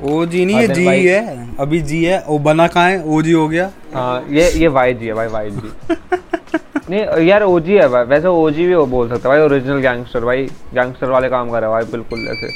ओ 0.03 0.25
जी 0.27 0.45
नहीं 0.47 0.61
ये 0.61 0.67
जी 0.69 0.85
है 1.07 1.57
अभी 1.61 1.81
जी 1.83 2.05
है 2.05 2.23
वो 2.27 2.39
बना 2.39 2.67
कहाँ 2.69 2.91
है? 2.91 3.03
ओ 3.05 3.21
जी 3.23 3.33
हो 3.33 3.47
गया। 3.49 3.71
हाँ 3.95 4.25
ये 4.31 4.49
ये 4.61 4.69
वाई 4.77 4.95
जी 4.95 5.07
है 5.07 5.15
भाई 5.15 5.27
वाई 5.29 5.51
जी 5.51 5.71
नहीं 6.91 7.25
यार 7.27 7.43
ओजी 7.43 7.75
है 7.77 7.89
भाई 7.89 8.05
वैसे 8.05 8.29
ओजी 8.29 8.67
भी 8.67 8.75
वो 8.75 8.87
बोल 8.87 9.09
सकता 9.09 9.29
है 9.29 9.35
भाई 9.35 9.45
ओरिजिनल 9.47 9.81
गैंगस्टर 9.81 10.25
भाई। 10.25 10.45
गैंगस्टर 10.75 11.11
वाले 11.11 11.29
काम 11.29 11.51
कर 11.51 11.61
रहा 11.61 11.71
है 11.71 11.83
भाई 11.83 11.93
बिल्कुल 11.93 12.27
ऐसे। 12.29 12.49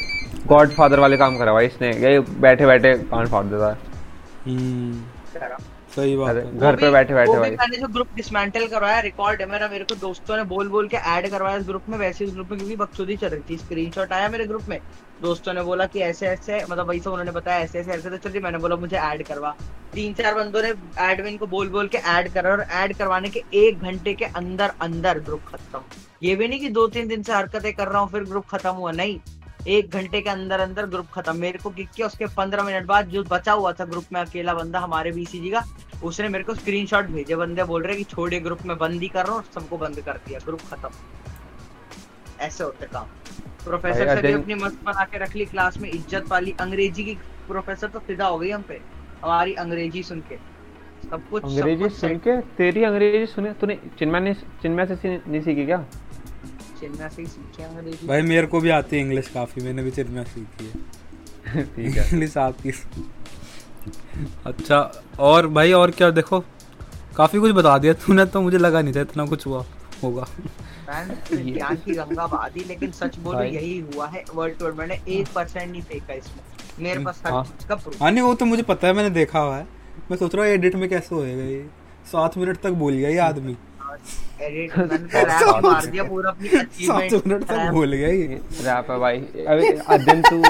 गॉड 0.49 0.70
फादर 0.76 0.99
वाले 1.00 1.17
काम 1.17 1.37
कर 1.38 1.44
रहा 1.44 1.55
है 1.55 1.55
भाई 1.55 1.67
इसने। 1.67 1.90
ये 2.11 2.19
बैठे 2.40 2.67
बैठे 2.67 2.94
कान 3.12 3.26
फाड़ 3.26 3.44
देता 3.44 3.70
है। 3.70 3.79
हम्म। 4.46 5.75
सही 5.96 6.16
बात 6.16 6.37
है। 6.37 6.58
घर 6.58 6.76
पे 6.76 6.90
बैठे 6.90 7.14
बैठे 7.14 7.32
भाई। 7.32 7.50
मैंने 7.50 7.76
जो 7.76 7.87
ग्रुप 7.88 8.08
डिसमेंटल 8.16 8.66
करवाया 8.69 8.98
रिकॉर्ड 9.00 9.40
है 9.40 9.46
मेरा 9.50 9.69
मेरे 9.69 9.84
को 9.84 9.94
दोस्तों 9.94 10.37
ने 10.37 10.43
बोल 10.44 10.69
बोल 10.69 10.88
के 10.88 10.96
ऐड 10.96 11.28
करवाया 11.31 11.56
इस 11.56 11.66
ग्रुप 11.66 11.88
में 11.88 11.96
वैसे 11.98 12.25
इस 12.25 12.32
ग्रुप 12.32 12.50
में 12.50 12.58
क्योंकि 12.58 12.76
बकचोदी 12.76 13.16
चल 13.16 13.28
रही 13.28 13.43
थी। 13.50 13.56
स्क्रीनशॉट 13.58 14.12
आया 14.12 14.28
मेरे 14.28 14.46
ग्रुप 14.46 14.69
में। 14.69 14.78
दोस्तों 15.22 15.52
ने 15.54 15.62
बोला 15.62 15.87
कि 15.87 16.00
ऐसे 16.00 16.26
ऐसे 16.28 16.58
मतलब 16.64 16.88
वही 16.88 17.00
सब 17.00 17.10
उन्होंने 17.10 17.32
बताया 17.32 17.60
ऐसे 17.60 17.78
ऐसे 17.78 17.93
ऐसे। 17.93 18.10
तो 18.10 18.16
चलिए 18.19 18.40
मैंने 18.40 18.58
बोला 18.58 18.76
मुझे 18.76 18.96
ऐड 18.96 19.22
करवा। 19.26 19.54
तीन 19.94 20.12
चार 20.14 20.34
बंदों 20.34 20.62
ने 20.62 20.72
एडमिन 21.02 21.37
को 21.37 21.46
बोल 21.46 21.69
बोल 21.69 21.88
के 21.88 21.98
ऐड 21.98 22.32
करा 22.32 22.50
और 22.50 22.60
ऐड 22.62 22.96
करवाने 22.96 23.28
के 23.28 23.43
एक 23.58 23.81
घंटे 23.81 24.14
के 24.14 24.25
अंदर 24.25 24.72
अंदर 24.82 25.19
ग्रुप 25.20 25.44
खत्म। 25.48 25.81
ये 26.22 26.37
भी 26.37 26.48
नहीं 26.48 26.60
कि 26.60 26.69
दो 26.70 26.87
तीन 26.88 27.08
दिन 27.08 27.22
से 27.22 27.32
हरकतें 27.32 27.72
कर 27.72 27.88
रहा 27.88 28.00
हूँ 28.00 28.10
फिर 28.10 28.25
ग्रुप 28.25 28.46
खत्म 28.50 28.70
हुआ। 28.72 28.93
नहीं 28.93 29.19
एक 29.69 29.90
घंटे 29.90 30.20
के 30.20 30.31
अंदर 30.31 30.60
अंदर 30.60 30.87
ग्रुप 30.87 31.06
खत्म। 31.12 31.37
मेरे 31.37 31.58
को 31.58 31.70
किक 31.70 31.88
किया 31.90 32.06
उसके 32.06 32.26
पंद्रह 32.37 32.62
मिनट 32.62 32.84
बाद 32.87 33.06
जो 33.08 33.22
बचा 33.31 33.52
हुआ 33.52 33.72
था 33.72 33.84
ग्रुप 33.84 34.04
में 34.12 34.20
अकेला 34.20 34.54
बंदा 34.54 34.81
हमारे 34.81 35.10
बीसीजी 35.12 35.50
का 35.50 35.64
उसने 36.04 36.28
मेरे 36.28 36.44
को 36.44 36.54
स्क्रीनशॉट 36.54 37.04
भेजे 37.04 37.37
बंदे 37.37 37.64
बोल 37.64 37.82
रहे 37.82 37.96
कि 37.96 38.04
छोड़िए 38.04 38.40
ग्रुप 38.40 38.58
में 38.66 38.78
बंद 38.78 39.02
ही 39.02 39.08
कर 39.08 39.26
रहा 39.26 39.37
हूँ 39.37 39.44
सबको 39.54 39.76
बंद 39.78 40.00
कर 40.00 40.12
दिया 40.12 40.38
ग्रुप 40.44 40.60
खत्म। 40.70 40.88
ऐसे 42.40 42.64
होते 42.64 42.87
काम। 42.87 43.04
प्रोफेसर 43.64 44.06
भाई, 44.06 44.16
से 44.16 44.22
भी 44.22 44.32
अपनी 44.32 44.54
मस्त 44.54 44.82
बना 44.84 45.04
के 45.04 45.19
रख 45.19 45.37
ली 45.37 45.44
क्लास 45.44 45.78
में 45.78 45.90
इज़्ज़त 45.90 46.25
वाली। 46.28 46.54
अंग्रेज़ी 46.60 47.04
की 47.04 47.14
प्रोफेसर 47.48 47.88
तो 47.88 47.98
फिदा 47.98 48.26
हो 48.26 48.38
गई 48.38 48.50
हम 48.50 48.62
पे 48.62 48.81
हमारी 49.25 49.54
अंग्रेज़ी 49.54 50.02
सुन 50.02 50.20
के। 50.20 50.37
सब 51.10 51.28
कुछ 51.28 51.43
सब 51.43 51.48
अंग्रेज़ी 51.48 51.82
कुछ 51.82 51.93
सुन 51.93 52.16
के? 52.16 52.40
तेरी 52.40 52.84
अंग्रेज़ी 52.84 53.26
सुने 53.26 53.52
तूने 53.52 53.78
चिन्मय 53.98 54.20
ने 54.20 54.34
चिन्मय 54.34 54.87
से 54.87 54.96
सी- 54.96 55.28
नहीं 55.28 55.40
सीखी 55.40 55.66
क्या? 55.66 55.87
चेन्नई 56.81 57.08
से 57.08 57.22
ही 57.22 57.28
सीखे 57.28 57.62
अंग्रेज़ी। 57.62 58.06
भाई 58.06 58.22
मेरे 58.22 58.46
को 58.46 58.60
भी 58.60 58.69
आती 58.69 58.96
है 58.96 59.02
इंग्लिश 59.02 59.28
काफ़ी 59.28 59.64
मैंने 59.64 59.82
भी 59.82 59.90
चिन्मय 59.90 60.25
सीखी 60.25 60.66
है। 60.66 60.96
ठीक 61.76 61.96
है। 61.96 62.08
इंग्लिश 62.08 62.37
आती 62.37 62.69
है। 62.69 62.75
अच्छा 64.47 64.79
और 65.21 65.47
भाई 65.49 65.73
और 65.73 65.91
क्या? 65.91 66.11
देखो 66.11 66.41
काफ़ी 67.17 67.38
कुछ 67.38 67.53
बता 67.53 67.77
दिया 67.79 67.93
तूने 67.97 68.25
तो 68.27 68.41
मुझे 68.41 68.59
लगा 68.59 68.81
नहीं 68.83 68.94
था 68.94 69.00
इतना 69.00 69.27
कुछ 69.27 69.47
हुआ 69.47 69.65
होगा। 70.03 70.27
ज्ञान 71.33 71.77
की 71.77 71.93
गंगा 71.93 72.27
बहा 72.27 72.49
दी 72.49 72.65
लेकिन 72.69 72.91
सच 72.93 73.19
बोलो 73.19 73.43
यही 73.43 73.79
हुआ 73.94 74.06
है 74.09 74.25
वर्ड 74.35 74.59
टू 74.59 74.65
वर्ड 74.65 74.77
मैंने 74.79 75.00
एक 75.09 75.29
परसेंट 75.35 75.71
नहीं 75.71 75.83
फेंका 75.83 76.15
इसमें। 76.15 76.85
मेरे 76.85 77.05
पास 77.05 77.23
हर 77.27 77.33
हाँ। 77.33 77.44
चीज़ 77.44 77.69
का 77.69 77.77
proof 77.77 78.03
हाँ 78.03 78.11
नहीं 78.11 78.23
वो 78.23 78.35
तो 78.35 78.44
मुझे 78.44 78.62
पता 78.62 78.87
है 78.87 78.93
मैंने 78.94 79.11
देखा 79.11 79.38
हुआ 79.38 79.56
है। 79.56 79.67
मैं 80.11 80.17
सोच 80.17 80.35
रहा 80.35 80.44
हूँ 80.44 80.53
एडिट 80.55 80.75
में 80.75 80.89
कैसे 80.89 81.15
होएगा 81.15 81.43
ये? 81.44 81.65
सात 82.06 82.37
मिनट 82.39 82.56
तक 82.62 82.71
बोल 82.82 82.93
गया 82.94 83.09
ये 83.09 83.19
आदमी। 83.19 83.56
एडिट 84.43 84.79
मार 84.79 85.87
दिया 85.87 86.05
पूरा 86.05 86.31
अपनी 86.31 86.49
सात 86.49 87.27
मिनट 87.27 87.43
तक 87.43 87.50
अचीवमेंट 87.50 87.73
बोल 87.73 87.93
गया 87.93 88.09
ये। 88.09 88.41
रैप 88.62 88.91
है 88.91 88.99
भाई। 88.99 89.19
अभी 89.47 89.69
अध्ययन 89.69 90.23
तू 90.23 90.43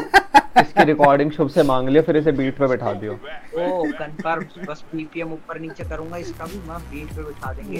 इसकी 0.58 0.84
रिकॉर्डिंग 0.84 1.30
शुभ 1.32 1.48
से 1.50 1.62
मांग 1.64 1.88
लियो 1.88 2.02
फिर 2.02 2.16
इसे 2.16 2.32
बीट 2.32 2.58
पे 2.58 2.66
बैठा 2.68 2.92
दियो। 2.94 3.12
ओ 3.12 3.82
कंफर्म 3.92 4.64
बस 4.66 4.84
पीपीएम 4.92 5.32
ऊपर 5.32 5.60
नीचे 5.60 5.84
करूँगा 5.84 6.16
इसका 6.18 6.44
भी 6.44 6.58
मैं 6.68 6.78
बीट 6.90 7.08
पे 7.16 7.22
बिठा 7.22 7.52
देंगे। 7.52 7.78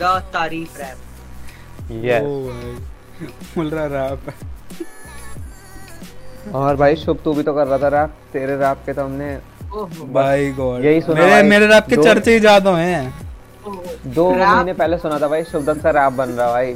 द 0.00 0.02
तारीफ़ 0.32 0.78
रैप 0.78 0.98
यस 2.04 2.22
ओ 2.22 2.24
भाई 2.42 2.72
बोल 3.56 3.68
रहा 3.68 3.86
रैप 3.88 4.32
और 6.54 6.76
भाई 6.76 6.96
शुभ 6.96 7.18
तू 7.24 7.32
भी 7.34 7.42
तो 7.42 7.52
कर 7.54 7.66
रहा 7.66 7.78
था 7.78 7.88
रैप 7.90 8.10
तेरे 8.32 8.56
रैप 8.56 8.82
के 8.86 8.92
तो 8.92 9.04
हमने 9.04 9.38
बाय 10.12 10.50
गॉड 10.52 10.84
यही 10.84 11.00
सुना 11.00 11.14
मेरे 11.14 11.30
भाई। 11.30 11.42
मेरे 11.44 11.66
रैप 11.66 11.86
के 11.88 11.96
चर्चे 11.96 12.32
ही 12.32 12.40
ज़्यादा 12.40 12.76
हैं। 12.76 13.14
दो 14.08 14.30
महीने 14.30 14.72
पहले 14.74 14.98
सुना 14.98 15.18
था 15.20 15.28
भाई 15.28 15.44
शुभदत्त 15.44 15.82
का 15.82 15.90
रैप 15.92 16.12
बन 16.14 16.28
रहा 16.30 16.50
भाई। 16.52 16.74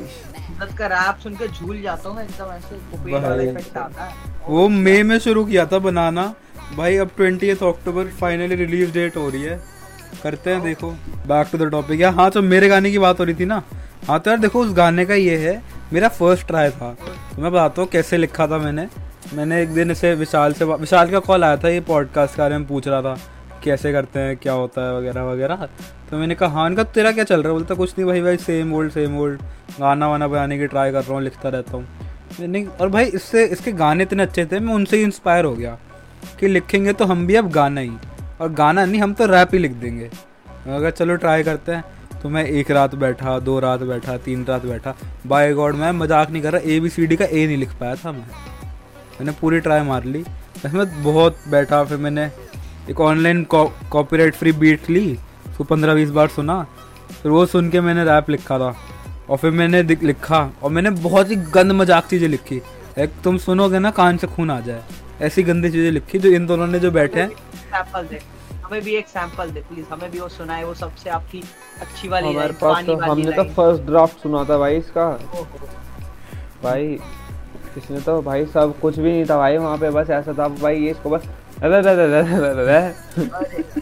दत्त 0.62 0.76
का 0.78 0.86
रैप 0.86 1.18
सुन 1.22 1.34
के 1.36 1.48
झूल 1.48 1.80
जाता 1.82 2.08
हूँ 2.08 2.22
एकदम 2.22 2.52
ऐसे 2.52 3.12
वाला 3.12 3.42
इफ़ेक्ट 3.42 3.76
आता 3.76 4.04
है। 4.04 4.14
वो 4.48 4.68
मई 4.68 5.02
में 5.02 5.18
शुरू 5.18 5.44
किया 5.44 5.64
था 5.66 5.78
बनाना। 5.80 6.32
भाई 6.76 6.96
अब 6.96 7.10
twenty 7.16 7.50
October 7.50 8.08
finally 8.20 8.54
release 8.54 8.92
date 8.92 9.16
हो 9.16 9.28
रही 9.28 9.42
है। 9.42 9.60
करते 10.22 10.50
हैं 10.50 10.62
देखो। 10.62 10.90
बैक 11.26 11.48
टू 11.52 11.58
द 11.58 11.70
टॉपिक 11.70 12.00
यार 12.00 12.14
हाँ 12.14 12.30
तो 12.30 12.42
मेरे 12.42 12.68
गाने 12.68 12.90
की 12.90 12.98
बात 12.98 13.20
हो 13.20 13.24
रही 13.24 13.34
थी 13.34 13.44
ना? 13.44 13.62
हाँ 14.08 14.18
तो 14.20 14.30
यार 14.30 14.38
देखो 14.40 14.60
उस 14.60 14.72
गाने 14.74 15.04
का 15.06 15.14
ये 15.14 15.36
है 15.38 15.62
मेरा 15.92 16.08
फ़र्स्ट 16.10 16.46
ट्राई 16.46 16.70
था। 16.70 16.92
तो 17.34 17.42
मैं 17.42 17.52
बताता 17.52 17.82
हूँ 17.82 17.88
कैसे 17.90 18.16
लिखा 18.16 18.46
था 18.46 18.58
मैंने। 18.58 18.86
मैंने 19.34 19.62
एक 19.62 19.74
दिन 19.74 19.90
इसे 19.90 20.14
विशाल 20.14 20.52
से 20.52 20.64
विशाल 20.64 21.10
का 21.10 21.18
कॉल 21.20 21.44
आया 21.44 21.56
था 21.56 21.68
ये 21.68 21.80
पॉडकास्ट 21.80 22.34
के 22.36 22.42
बारे 22.42 22.58
में 22.58 22.66
पूछ 22.68 22.88
रहा 22.88 23.02
था। 23.02 23.18
कैसे 23.62 23.92
करते 23.92 24.20
हैं, 24.20 24.36
क्या 24.36 24.52
होता 24.52 24.86
है 24.86 24.96
वगैरह 24.96 25.24
वगैरह। 25.24 25.66
तो 26.10 26.16
मैंने 26.16 26.34
कहा 26.34 26.48
हाँ 26.50 26.68
इनका 26.70 26.84
तेरा 26.84 27.12
क्या 27.12 27.24
चल 27.24 27.42
रहा 27.42 27.52
है? 27.52 27.58
बोलता, 27.58 27.74
कुछ 27.74 27.98
नहीं 27.98 28.06
भाई 28.06 28.20
भाई 28.22 28.36
सेम 28.38 28.74
ओल्ड 28.74 28.92
सेम 28.92 29.18
ओल्ड 29.18 29.40
गाना 29.80 30.08
वाना 30.08 30.28
बनाने 30.28 30.58
की 30.58 30.66
ट्राई 30.66 30.92
कर 30.92 31.02
रहा 31.02 31.14
हूँ, 31.14 31.22
लिखता 31.22 31.48
रहता 31.48 31.76
हूँ। 31.76 31.86
मैंने, 32.40 32.64
और 32.80 32.88
भाई, 32.88 33.04
इससे, 33.06 33.44
इसके 33.46 33.72
गाने 33.74 34.02
इतने 34.02 34.22
अच्छे 34.22 34.44
थे, 34.46 34.60
मैं 34.60 34.74
उनसे 34.74 34.96
ही 34.96 35.02
इंस्पायर 35.02 35.44
हो 35.44 35.54
गया 35.54 35.76
कि 36.40 36.48
लिखेंगे 36.48 36.92
तो 36.92 37.04
हम 37.04 37.26
भी 37.26 37.34
अब 37.36 37.50
गाना 37.52 37.80
ही। 37.80 37.90
और 38.40 38.52
गाना 38.52 38.84
नहीं, 38.84 39.00
हम 39.00 39.14
तो 39.14 39.26
रैप 39.26 39.54
ही 39.54 39.58
लिख 39.58 39.72
देंगे। 39.72 40.10
अगर 40.68 40.90
चलो 40.90 41.16
ट्राई 41.16 41.42
करते 41.42 41.72
हैं 41.72 41.84
तो 42.22 42.28
मैं 42.28 42.44
एक 42.46 42.70
रात 42.70 42.94
बैठा, 42.94 43.38
दो 43.40 43.58
रात 43.60 43.80
बैठा, 43.82 44.16
तीन 44.18 44.44
रात 44.44 44.64
बैठा। 44.66 44.94
बाय 45.26 45.52
गॉड 45.54 45.74
मैं 45.74 45.90
मज़ाक 45.92 46.30
नहीं 46.30 46.42
कर 46.42 46.52
रहा 46.52 46.60
ए 46.64 46.78
बी 46.80 46.88
सी 46.88 47.06
डी 47.06 47.16
का 47.16 47.24
ए 47.24 47.46
नहीं 47.46 47.56
लिख 47.56 47.72
पाया 47.80 47.94
था 47.94 48.12
मैं। 48.12 48.26
मैंने 49.12 49.32
पूरी 49.40 49.60
ट्राई 49.60 49.82
मार 49.82 50.04
ली। 50.04 50.24
मैं 50.66 51.02
बहुत 51.02 51.38
बैठा, 51.48 51.82
फिर 51.84 51.98
मैंने 51.98 52.26
एक 52.90 53.00
ऑनलाइन 53.00 53.44
कॉपीराइट 53.52 54.34
फ्री 54.34 54.52
बीट 54.54 54.88
ली 54.90 55.12
उसको 55.48 55.64
पंद्रह 55.64 55.94
बीस 55.94 56.10
बार 56.10 56.28
सुना 56.30 56.62
फिर 57.12 57.32
वो 57.32 57.44
सुन 57.46 57.70
के 57.70 57.80
मैंने 57.80 58.04
रैप 58.04 58.30
लिखा 58.30 58.58
था। 58.58 58.74
और 59.30 59.36
फिर 59.38 59.50
मैंने 59.52 59.82
लिखा 59.82 60.50
और 60.62 60.70
मैंने 60.70 60.90
बहुत 61.02 61.30
ही 61.30 61.36
गंद 61.54 61.72
मज़ाक 61.72 62.06
चीज़ें 62.06 62.28
लिखी। 62.28 62.60
एक 62.98 63.10
तुम 63.24 63.36
सुनोगे 63.38 63.78
ना 63.78 63.90
कान 63.92 64.16
से 64.16 64.26
खून 64.26 64.50
आ 64.50 64.58
जाए। 64.60 64.82
ऐसी 65.22 65.42
गंदी 65.42 65.70
चीज़ें 65.70 65.90
लिखी 65.90 66.18
जो 66.18 66.28
इन 66.30 66.46
दोनों 66.46 66.66
ने 66.66 66.78
जो 66.80 66.90
बैठे 66.90 67.20
हैं। 67.20 67.30
हमें 68.64 68.82
भी 68.82 68.94
एक 68.96 69.08
सैंपल 69.08 69.50
दे 69.50 69.60
प्लीज़ 69.62 69.86
हमें 69.90 70.10
भी 70.10 70.20
वो 70.20 70.28
सुनाए 70.30 70.64
वो 70.64 70.74
सबसे 70.74 71.10
आपकी 71.10 71.42
अच्छी 71.80 72.08
वाली 72.08 72.28
हमारे 72.28 72.52
पास 72.52 72.60
पानी 72.62 72.86
तो 72.86 72.96
हमने 73.02 73.32
तो 73.32 73.44
फ़र्स्ट 73.54 73.82
ड्राफ्ट 73.84 74.22
सुना 74.22 74.44
था 74.44 74.58
भाई 74.58 74.76
इसका। 74.76 75.08
भाई 76.62 76.98
इसने 77.76 78.00
तो 78.00 78.20
भाई 78.22 78.46
सब 78.48 78.74
कुछ 78.80 78.98
भी 78.98 79.10
नहीं 79.10 79.24
था 79.26 79.36
भाई 79.38 79.56
वहाँ 79.58 79.76
पे 79.78 79.90
बस 79.90 80.10
ऐसा 80.10 80.32
था 80.38 80.48
भाई 80.48 80.76
ये 80.76 80.90
इसको 80.90 81.10
बस 81.10 81.28
अरे 81.62 81.76
अरे 81.76 81.90
अरे 81.90 82.02
अरे 82.02 82.18
अरे 82.18 82.48
अरे 82.48 82.76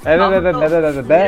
अरे 0.07 0.23
हम 0.23 0.35
अरे 0.35 0.49
अरे 0.49 0.77
अरे 0.77 1.03
मेरे 1.03 1.27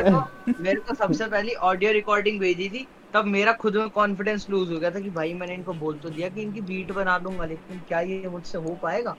अरे 0.71 0.75
को- 0.75 0.97
सबसे 0.99 1.25
पहली 1.27 1.55
ऑडियो 1.55 1.93
रिकॉर्डिंग 1.93 2.41
भेजी 2.41 2.69
थी 2.69 2.87
तब 3.15 3.25
मेरा 3.25 3.53
खुद 3.53 3.77
में 3.77 3.89
कॉन्फिडेंस 3.89 4.47
लूज 4.51 4.73
हो 4.73 4.79
गया 4.79 4.91
था 4.91 5.01
कि 5.01 5.11
भाई 5.11 5.33
मैंने 5.35 5.55
इनको 5.55 5.73
बोल 5.73 5.95
तो 6.03 6.11
दिया 6.11 6.29
कि 6.29 6.43
इनकी 6.43 6.61
बीट 6.61 6.93
बना 6.93 7.19
दूँगा 7.19 7.45
लेकिन 7.45 7.81
क्या 7.89 8.01
ये 8.01 8.29
मुझसे 8.33 8.59
हो 8.59 8.79
पाएगा? 8.83 9.15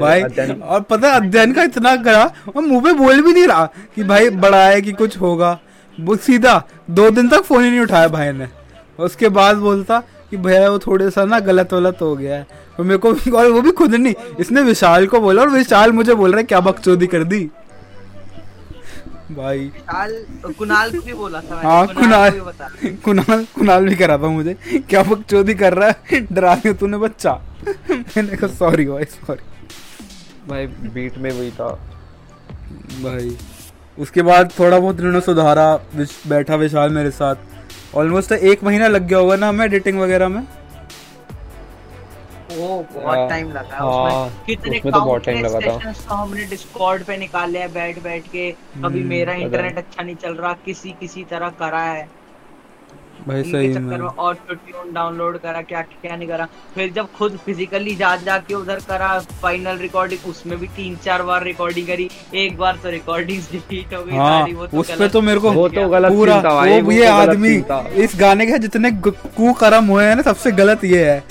भाई 0.00 0.22
और 0.22 0.80
पता 0.80 1.08
है 1.08 1.14
अध्ययन 1.16 1.52
का 1.52 1.62
इतना 1.62 1.96
करा 1.96 2.24
और 2.56 2.62
मुँह 2.62 2.82
पे 2.84 2.92
बोल 2.92 3.22
भी 3.22 3.32
नहीं 3.32 3.46
रहा 3.46 3.66
कि 3.94 4.04
भाई 4.04 4.30
बड़ा 4.30 4.64
है 4.66 4.80
कि 4.80 4.92
कुछ 4.92 5.16
होगा। 5.20 5.58
वो 6.00 6.16
सीधा 6.16 6.62
दो 6.90 7.10
दिन 7.10 7.28
तक 7.28 7.42
फ़ोन 7.42 7.64
ही 7.64 7.70
नहीं 7.70 7.80
उठाया 7.80 8.08
भाई 8.08 8.32
ने। 8.32 8.48
उसके 8.98 9.28
बाद 9.28 9.56
बोलता 9.56 10.00
कि 10.00 10.30
कि 10.30 10.36
भैया 10.36 10.70
वो 10.70 10.78
थोड़े 10.78 11.10
सा 11.10 11.24
ना 11.24 11.40
गलत 11.40 11.72
वलत 11.72 11.98
हो 12.00 12.16
गया 12.16 12.36
है। 12.36 12.46
और 12.78 12.84
मेरे 12.84 12.98
को 12.98 13.12
और 13.38 13.50
वो 13.50 13.60
भी 13.62 13.70
खुद 13.70 13.94
नहीं 13.94 14.14
इसने 14.40 14.62
विशाल 14.62 15.06
को 15.06 15.20
बोला 15.20 15.42
और 15.42 15.50
विशाल 15.50 15.92
मुझे 15.92 16.14
बोल 16.14 16.30
रहा 16.30 16.38
है 16.38 16.44
क्या 16.44 16.60
बकचोदी 16.60 17.06
कर 17.06 17.24
दी? 17.24 17.40
भाई। 19.32 19.58
विशाल 19.58 20.12
कुणाल 20.58 20.90
को 20.90 21.00
भी 21.06 21.12
बोला 21.12 21.40
था 21.40 21.60
हाँ 21.62 21.86
को 21.86 21.94
कुणाल। 21.94 22.30
भी 22.30 22.40
बता। 22.40 22.68
कुणाल 23.04 23.44
कुणाल 23.54 23.88
भी 23.88 23.94
करा 23.96 24.18
था 24.18 24.28
मुझे। 24.28 24.54
क्या 24.88 25.02
बकचोदी 25.02 25.54
कर 25.54 25.74
रहा 25.74 25.88
है? 25.88 26.20
डरा 26.32 26.54
दिया 26.54 26.72
तूने 26.74 26.98
बच्चा? 26.98 27.32
मैंने 27.88 28.36
कहा 28.36 28.48
सॉरी 28.54 28.86
भाई 28.86 29.04
सॉरी 29.04 29.42
भाई 30.48 30.66
बीट 30.66 31.18
में 31.18 31.30
वही 31.30 31.50
था। 31.50 31.68
भाई। 33.02 33.36
उसके 33.98 34.22
बाद 34.22 34.50
थोड़ा 34.58 34.78
बहुत 34.78 34.98
इन्होंने 34.98 35.20
सुधारा 35.20 35.74
बैठा 36.28 36.54
विशाल 36.56 36.90
मेरे 36.90 37.10
साथ। 37.10 37.96
ऑलमोस्ट 37.96 38.32
एक 38.32 38.64
महीना 38.64 38.88
लग 38.88 39.06
गया 39.08 39.18
होगा 39.18 39.36
ना 39.36 39.48
हमें 39.48 39.64
एडिटिंग 39.64 40.00
वगैरह 40.00 40.28
में? 40.28 40.42
ओ 42.54 42.82
बहुत 42.94 43.16
हाँ, 43.16 43.28
टाइम 43.28 43.52
लगा 43.52 43.76
हाँ, 43.76 44.24
उसमें 44.24 44.44
कितने 44.46 44.78
उसमें 44.78 44.92
तो 44.92 45.00
बहुत 45.00 45.24
time 45.24 45.44
लगा 45.44 45.60
था। 45.60 45.92
तो 45.92 46.14
हमने 46.14 46.44
डिस्कॉर्ड 46.46 47.04
पे 47.04 47.16
निकाले 47.18 47.58
हैं 47.58 47.72
बैठ 47.72 48.02
बैठ 48.02 48.26
के। 48.32 48.50
कभी 48.50 48.98
हम्म, 48.98 49.08
मेरा 49.08 49.32
इंटरनेट 49.34 49.78
अच्छा 49.78 50.02
नहीं 50.02 50.16
चल 50.16 50.34
रहा 50.34 50.52
किसी 50.64 50.94
किसी 51.00 51.24
तरह 51.30 51.48
करा 51.60 51.82
है। 51.82 52.08
भाई 53.26 53.42
सही 53.42 53.68
में। 53.78 53.98
और 53.98 54.34
ट्यून 54.50 54.92
डाउनलोड 54.94 55.36
करा 55.40 55.60
क्या 55.62 55.80
क्या 55.82 56.16
नहीं 56.16 56.28
करा। 56.28 56.46
फिर 56.74 56.90
जब 56.92 57.06
खुद 57.12 57.36
फिजिकली 57.44 57.94
जा 57.96 58.14
जाके 58.24 58.54
उधर 58.54 58.80
करा 58.88 59.18
फाइनल 59.42 59.78
रिकॉर्डिंग 59.78 60.26
उसमें 60.30 60.58
भी 60.60 60.66
तीन 60.76 60.96
चार 61.04 61.22
बार 61.22 61.42
रिकॉर्डिंग 61.44 61.86
करी। 61.86 62.08
एक 62.34 62.56
बार 62.58 62.76
तो 62.82 62.90
रिकॉर्डिंग 62.90 63.42
डिलीट 63.52 63.94
हो 63.94 64.02
गई 64.02 64.16
हाँ 64.16 64.40
सारी 64.40 64.54
वो 64.54 64.66
तो 64.66 64.78
उस 64.78 64.90
पे 64.90 64.96
गलत 64.96 65.12
तो 65.12 65.20
मेरे 65.22 65.40
को 65.40 65.52
वो 65.52 65.68
तो 65.68 65.88
गलत 65.88 66.12
पूरा 66.12 66.36
वो 66.40 66.80
वो 66.82 66.92
ये 66.92 67.06
तो 67.06 67.12
आदमी। 67.12 67.54
इस 68.04 68.16
गाने 68.20 68.46
के 68.46 68.58
जितने 68.58 68.90
कू 69.08 69.52
करम 69.60 69.86
हुए 69.86 70.04
हैं 70.04 70.16
ना 70.16 70.22
सबसे 70.22 70.52
गलत 70.52 70.84
ये 70.84 71.04
है। 71.10 71.22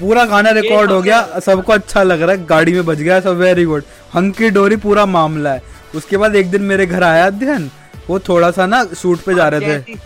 पूरा 0.00 0.24
गाना 0.24 0.50
रिकॉर्ड 0.50 0.90
हो 0.90 1.00
गया 1.02 1.40
सबको 1.40 1.72
अच्छा 1.72 2.02
लग 2.02 2.22
रहा 2.22 2.30
है 2.30 2.44
गाड़ी 2.46 2.72
में 2.72 2.84
बज 2.86 3.00
गया 3.00 3.20
सब 3.20 3.36
वेरी 3.36 3.64
गुड 3.64 3.82
हंकी 4.14 4.50
डोरी 4.50 4.76
पूरा 4.76 5.06
मामला 5.06 5.52
है। 5.52 5.62
उसके 5.94 6.16
बाद 6.16 6.36
एक 6.36 6.50
दिन 6.50 6.62
मेरे 6.62 6.86
घर 6.86 7.02
आया 7.02 7.26
अध्ययन 7.26 7.70
वो 8.08 8.18
थोड़ा 8.18 8.50
सा 8.50 8.66
ना 8.66 8.84
शूट 8.96 9.20
पे 9.20 9.34
जा 9.34 9.48
रहे 9.48 9.60
थे। 9.60 9.74
ही 9.82 9.98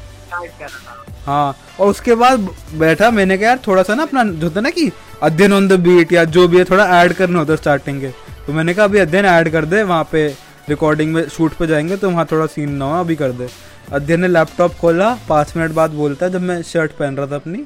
और 1.27 1.89
उसके 1.89 2.15
बाद 2.15 2.49
बैठा 2.75 3.11
मैंने 3.11 3.37
कहा 3.39 3.49
यार 3.49 3.59
थोड़ा 3.67 3.83
सा 3.83 3.95
ना 3.95 4.03
अपना 4.03 4.25
जो 4.25 4.51
था 4.51 4.61
ना 4.61 4.71
कि 4.71 4.91
अध्ययन 5.23 5.53
ऑन 5.53 5.69
द 5.69 5.81
बीट 5.81 6.13
या 6.13 6.25
जो 6.27 6.47
भी 6.49 6.59
है 6.59 6.65
थोड़ा 6.65 6.85
ऐड 7.01 7.13
करना 7.13 7.39
होता 7.39 7.53
है 7.53 7.57
स्टार्टिंग 7.57 8.01
के। 8.01 8.09
तो 8.47 8.53
मैंने 8.53 8.75
कहा 8.75 8.85
अभी 8.85 8.99
अध्ययन 8.99 9.25
ऐड 9.27 9.51
कर 9.53 9.65
दे 9.65 9.83
वहाँ 9.83 10.09
पे 10.13 10.27
रिकॉर्डिंग 10.69 11.13
में 11.15 11.29
शूट 11.29 11.53
पे 11.53 11.67
जाएँगे 11.67 11.97
तो 11.97 12.11
वहाँ 12.11 12.27
थोड़ा 12.33 12.47
सीन 12.47 12.73
ना 12.73 12.85
हो 12.85 13.01
अभी 13.01 13.17
कर 13.17 13.33
दे। 13.33 13.49
अध्ययन 13.93 14.21
ने 14.21 14.29
लैपटॉप 14.29 14.75
खोला 14.75 15.17
पाँच 15.29 15.53
मिनट 15.57 15.73
बाद 15.73 15.91
बोलता 15.93 16.27
है 16.27 16.33
जब 16.33 16.41
मैं 16.41 16.61
शर्ट 16.63 16.93
पहन 16.93 17.17
रहा 17.17 17.27
था 17.27 17.37
अपनी 17.37 17.65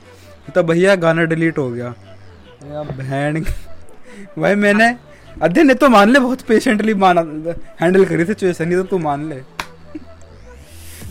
तो 0.55 0.63
भैया 0.63 0.95
गाना 0.97 1.25
डिलीट 1.25 1.59
हो 1.59 1.71
गया। 1.71 1.95
बहन। 2.71 3.45
भाई 4.39 4.55
मैंने 4.55 4.97
अध्ययन 5.43 5.67
ने 5.67 5.75
तो 5.75 5.89
मान 5.89 6.11
ले 6.11 6.19
बहुत 6.19 6.41
पेशेंटली 6.41 6.95
माना 6.95 7.21
हैंडल 7.81 8.05
करी 8.05 8.25
सिचुएशन 8.25 8.69
नहीं 8.69 8.77
तो 8.77 8.83
तू 8.83 8.99
मान 8.99 9.29
ले। 9.29 9.37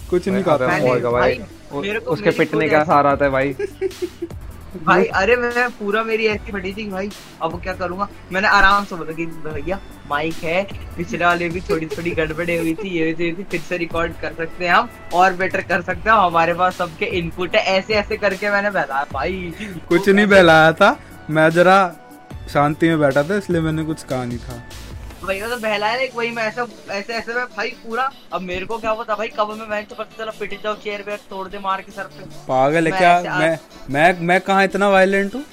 कुछ 0.09 0.27
नहीं 0.27 0.43
कहता 0.43 0.67
मैंने- 0.67 0.87
भाई 0.87 0.99
भाई, 1.11 1.89
उसके 1.97 2.29
पिटने 2.37 2.69
का 2.69 2.83
सहारा 2.83 3.15
था 3.15 3.29
भाई। 3.29 3.55
भाई 4.83 5.03
अरे 5.05 5.35
मैं 5.35 5.69
पूरा 5.69 6.03
मेरी 6.03 6.25
ऐसी 6.27 6.51
फटी 6.51 6.73
थी 6.73 6.89
भाई 6.89 7.09
अब 7.41 7.61
क्या 7.63 7.73
करूँगा? 7.73 8.07
मैंने 8.31 8.47
आराम 8.47 8.85
से 8.85 8.95
बोला 8.95 9.13
कि 9.13 9.25
भैया 9.25 9.79
माइक 10.09 10.33
है 10.33 10.63
पिछले 10.97 11.25
वाले 11.25 11.49
भी 11.49 11.59
थोड़ी 11.61 11.85
थोड़ी 11.85 12.11
गड़बड़े 12.11 12.57
हुई 12.57 12.73
थी 12.73 12.89
ये 12.89 13.03
हुई 13.03 13.13
थी, 13.13 13.25
ये 13.25 13.33
थी 13.33 13.43
फिर 13.43 13.59
से 13.59 13.77
रिकॉर्ड 13.77 14.11
कर 14.21 14.33
सकते 14.37 14.65
हैं 14.65 14.73
हम 14.73 14.89
और 15.13 15.33
बेटर 15.33 15.61
कर 15.61 15.81
सकते 15.81 16.09
हैं 16.09 16.17
हमारे 16.17 16.53
पास 16.53 16.75
सबके 16.77 17.05
इनपुट 17.05 17.55
है 17.55 17.61
ऐसे 17.63 17.93
ऐसे 17.93 18.17
करके 18.17 18.49
मैंने 18.51 18.69
बहलाया। 18.69 19.05
भाई 19.13 19.53
कुछ 19.89 20.09
नहीं 20.09 20.27
बहलाया 20.27 20.71
था। 20.71 20.99
मैं 21.29 21.49
जरा 21.51 21.77
शांति 22.53 22.87
में 22.87 22.99
बैठा 22.99 23.23
था 23.23 23.37
इसलिए 23.37 23.61
मैंने 23.61 23.83
कुछ 23.83 24.03
कहा 24.03 24.23
नहीं 24.25 24.37
था। 24.39 24.63
भाई 25.23 25.39
तो 25.41 25.55
बहलाया 25.57 25.95
नहीं 25.95 26.07
वही 26.15 26.29
मैं 26.31 26.43
ऐसा 26.43 26.65
ऐसे 26.91 27.13
ऐसे 27.13 27.33
में 27.33 27.45
भाई 27.55 27.69
पूरा 27.85 28.09
अब 28.33 28.41
मेरे 28.41 28.65
को 28.65 28.77
क्या 28.79 28.93
पता 28.93 29.15
भाई 29.15 29.27
कब 29.37 29.51
मैं 29.51 29.67
मैच 29.67 29.93
पता 29.93 30.17
चला 30.17 30.31
पिट 30.39 30.61
जाओ 30.63 30.75
चेयर 30.83 31.01
पे 31.01 31.15
तोड़ 31.29 31.47
दे 31.47 31.59
मार 31.59 31.81
के 31.81 31.91
सर 31.91 32.03
पे। 32.13 32.25
पागल 32.47 32.87
है 32.87 32.91
मैं 32.91 32.99
क्या? 32.99 33.37
मैं 33.39 33.57
मैं 33.89 34.19
मैं 34.21 34.39
कहाँ 34.41 34.63
इतना 34.63 34.89
वायलेंट 34.89 35.35
हूँ? 35.35 35.43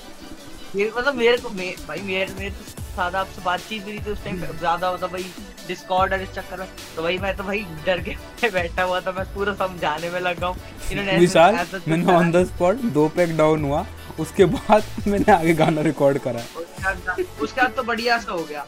ये 0.77 0.91
मतलब 0.97 1.15
मेरे 1.15 1.37
को 1.39 1.49
मे, 1.51 1.75
भाई 1.89 2.01
मेरे 2.03 2.35
मेरे 2.39 2.51
तो 2.51 2.83
सादा 2.97 3.21
आपसे 3.21 3.43
बातचीत 3.45 3.85
भी 3.85 3.93
नहीं 3.93 4.05
थी 4.07 4.11
उस 4.11 4.25
टाइम 4.25 4.37
ज़्यादा 4.59 4.89
होता 4.89 5.07
भाई 5.07 5.25
डिस्कॉर्ड 5.69 6.13
और 6.13 6.21
इस 6.23 6.31
चक्कर 6.35 6.61
में। 6.61 6.67
तो 6.97 7.03
भाई 7.03 7.19
मैं 7.19 7.37
तो 7.37 7.45
भाई 7.45 7.65
डर 7.87 8.01
के 8.09 8.49
बैठा 8.51 8.83
हुआ 8.83 9.01
था 9.01 9.13
मैं 9.13 9.25
पूरा 9.35 9.55
समझाने 9.57 10.11
में 10.11 10.21
लगा 10.21 10.47
हूँ। 10.47 10.57
इन्होंने 10.93 11.13
मैंने 11.89 12.13
ऑन 12.13 12.31
द 12.33 12.45
स्पॉट 12.47 12.77
दो 12.95 13.09
पैक 13.17 13.37
डाउन 13.37 13.65
हुआ। 13.65 13.85
उसके 14.21 14.45
बाद 14.47 14.85
मैंने 15.07 15.33
आगे 15.33 15.53
गाना 15.55 15.81
रिकॉर्ड 15.83 16.19
करा। 16.19 16.41
उसके 16.57 16.83
बाद 16.83 17.25
उसके 17.43 17.61
बाद 17.61 17.73
तो 17.77 17.83
बढ़िया 17.83 18.19
सा 18.19 18.33
हो 18.33 18.43
गया। 18.45 18.67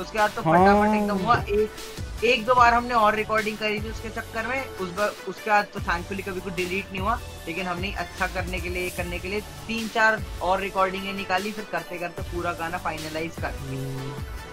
उसके 0.00 0.18
बाद 0.18 0.30
तो 0.30 0.42
हाँ। 0.42 0.52
फटाफट 0.52 0.94
एकदम 0.96 1.18
हुआ। 1.24 1.36
एक 1.36 2.24
एक 2.24 2.44
दो 2.46 2.54
बार 2.54 2.74
हमने 2.74 2.94
और 2.94 3.14
रिकॉर्डिंग 3.14 3.56
करी 3.58 3.80
थी 3.80 3.90
उसके 3.90 4.08
चक्कर 4.10 4.46
में। 4.46 4.76
उस 4.80 4.90
बार 4.96 5.14
उसके 5.28 5.50
बाद 5.50 5.66
तो 5.74 5.80
थैंकफुली 5.80 6.22
कभी 6.22 6.40
कुछ 6.40 6.54
डिलीट 6.54 6.90
नहीं 6.92 7.00
हुआ। 7.00 7.18
लेकिन 7.46 7.66
हमने 7.66 7.92
अच्छा 7.98 8.26
करने 8.26 8.60
के 8.60 8.68
लिए 8.68 8.90
करने 8.96 9.18
के 9.18 9.28
लिए 9.28 9.40
तीन 9.66 9.88
चार 9.88 10.22
और 10.42 10.60
रिकॉर्डिंगें 10.60 11.12
निकाली। 11.12 11.52
फिर 11.52 11.64
करते 11.72 11.98
करते 11.98 12.22
पूरा 12.32 12.52
गाना 12.60 12.78
फाइनलाइज 12.78 13.32
कर 13.40 13.54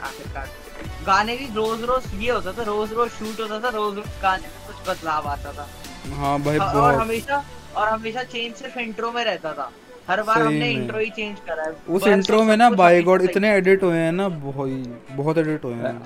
आखिरकार। 0.07 0.49
गाने 1.05 1.35
भी 1.35 1.45
रोज 1.55 1.83
रोज 1.83 2.03
ये 2.21 2.31
होता 2.31 2.51
था 2.53 2.63
रोज 2.63 2.93
रोज 2.93 3.09
शूट 3.09 3.39
होता 3.41 3.59
था 3.59 3.69
रोज 3.75 3.95
रोज 3.95 4.21
गाने 4.21 4.47
में 4.47 4.65
कुछ 4.67 4.88
बदलाव 4.89 5.27
आता 5.27 5.51
था। 5.53 5.67
हाँ 6.15 6.39
भाई 6.41 6.57
और 6.57 6.93
हमेशा 6.95 7.43
और 7.75 7.88
हमेशा 7.88 8.23
चेंज 8.23 8.55
सिर्फ़ 8.55 8.79
इंट्रो 8.79 9.11
में 9.11 9.23
रहता 9.23 9.53
था। 9.53 9.71
हर 10.09 10.21
बार 10.23 10.41
हमने 10.41 10.69
इंट्रो 10.71 10.99
ही 10.99 11.09
चेंज 11.09 11.39
करा 11.47 11.63
है। 11.63 11.73
उस 11.89 12.07
इंट्रो 12.07 12.43
में 12.43 12.55
ना 12.57 12.69
बाय 12.71 13.01
गॉड 13.03 13.21
इतने 13.21 13.53
एडिट 13.55 13.83
हुए 13.83 13.97
हैं 13.97 14.11
ना 14.11 14.27
बहुत 14.29 14.69
बहुत 15.11 15.37
एडिट 15.37 15.63
हुए 15.65 15.73
हैं। 15.75 15.97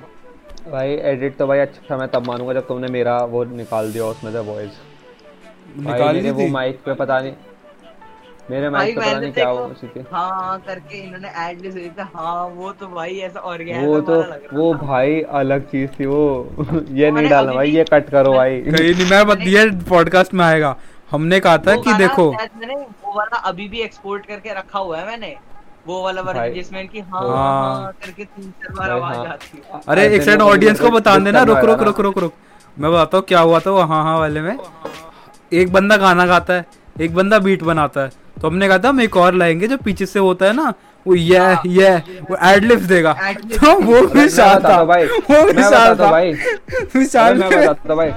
भाई 0.70 0.94
एडिट 1.12 1.36
तो 1.36 1.46
भाई 1.46 1.58
अच्छा 1.58 1.96
मैं 1.96 2.08
तब 2.08 2.26
मानूँगा 2.26 2.52
जब 2.54 2.66
तुमने 2.68 2.88
मेरा 2.92 3.18
वो 3.32 3.44
निकाल 3.56 3.92
दिया 3.92 4.04
उसमें 4.06 4.30
से 4.32 4.38
वॉइस 4.50 4.78
निकाल 5.80 6.16
ली 6.16 6.30
वो 6.30 6.46
माइक 6.50 6.80
पे 6.86 6.94
पता 6.94 7.20
नहीं 7.20 7.32
मेरे 8.50 8.68
माइक 8.70 8.98
पे 8.98 9.00
पता 9.00 9.18
नहीं 9.20 9.32
क्या 9.32 9.44
देखो, 9.44 9.58
हो 9.58 9.66
उसी 9.66 9.86
थी 9.86 10.04
हाँ 10.12 10.58
करके 10.66 10.98
इन्होंने 10.98 11.28
एड 11.44 11.60
लिस्ट 11.60 11.76
भेजा 11.76 12.04
था 12.04 12.10
हाँ 12.14 12.46
वो 12.56 12.72
तो 12.72 12.86
भाई 12.88 13.18
ऐसा 13.28 13.40
ऑर्गेनाइज 13.40 13.86
वो 13.86 14.00
तो 14.00 14.22
वो 14.52 14.72
भाई 14.82 15.20
अलग 15.40 15.64
चीज़ 15.70 15.90
थी 15.90 16.06
वो। 16.06 16.24
ये 16.92 17.10
नहीं 17.10 17.28
डालना 17.28 17.52
भाई 17.52 17.70
ये 17.70 17.84
कट 17.92 18.10
करो 18.10 18.32
भाई। 18.32 18.60
कहीं 18.62 18.94
नहीं 18.94 19.10
मैं 19.10 19.26
बत 19.26 19.46
ये 19.46 19.64
पॉडकास्ट 19.88 20.34
में 20.34 20.44
आएगा। 20.44 20.76
हमने 21.10 21.40
कहा 21.40 21.58
था 21.58 21.74
कि 21.76 21.92
देखो। 21.94 22.30
मैंने 22.32 22.74
वो 22.74 23.12
वाला 23.16 23.38
अभी 23.48 23.68
भी 23.68 23.80
एक्सपोर्ट 23.80 24.26
करके 24.26 24.54
रखा 24.54 24.78
हुआ 24.78 24.98
है 24.98 25.06
मैंने। 25.06 25.34
वो 25.86 26.02
वाला। 26.02 26.20
वर्जन 26.22 26.52
जिसमें 26.54 26.86
कि 26.88 27.00
हाँ 27.00 27.20
हाँ। 27.22 27.36
हाँ। 27.36 27.92
करके 28.04 28.24
तीन 28.24 28.50
चार 28.50 28.72
बार 28.76 28.90
आवाज़ 28.90 29.16
हाँ। 29.16 29.26
आती 29.26 29.58
है। 29.58 29.80
अरे 29.88 30.06
एक 30.16 30.28
लोग 30.28 30.42
ऑडियंस 30.42 30.80
को 30.80 30.90
बता 30.90 31.16
देना 31.18 31.42
रुक 31.42 31.58
रुक 31.64 31.82
रुक 31.82 32.00
रुक 32.00 32.18
रुक। 32.18 32.32
मैं 32.76 32.92
बताता 32.92 33.16
हूँ 33.16 33.24
क्या 33.24 33.40
हुआ 33.40 33.58
था 33.60 33.70
वो 33.70 33.80
हाँ 33.82 34.02
हाँ 34.04 34.18
वाले 34.18 34.40
में। 34.40 34.56
एक 35.52 35.72
बंदा 35.72 35.96
गाना 35.96 36.26
गाता 36.26 36.54
है 36.54 36.64
एक 37.00 37.14
बंदा 37.14 37.38
बीट 37.38 37.62
बनाता 37.62 38.00
है। 38.00 38.10
तो 38.40 38.48
हमने 38.48 38.68
कहा 38.68 38.78
था 38.78 38.88
हम 38.88 39.00
एक 39.00 39.16
और 39.16 39.34
लाएँगे 39.34 39.66
जो 39.68 39.76
पीछे 39.76 40.06
से 40.06 40.18
होता 40.18 40.46
है 40.46 40.52
ना 40.52 40.72
वो 41.06 41.14
ये 41.14 41.38
ये 41.68 41.94
वो 42.30 42.36
एडलिप्स 42.48 42.82
देगा। 42.82 43.12
तो 43.34 43.74
वो 43.80 44.00
विशाल 44.06 44.58
बताता 44.58 44.76
था। 44.76 44.84
भाई, 44.84 45.04
वो 45.06 45.42
बताता 45.44 45.88
हूँ 45.88 45.96
था। 45.98 46.10
भाई। 46.10 46.32
मैं 47.34 47.50
बताता 47.50 47.94
भाई। 47.94 48.10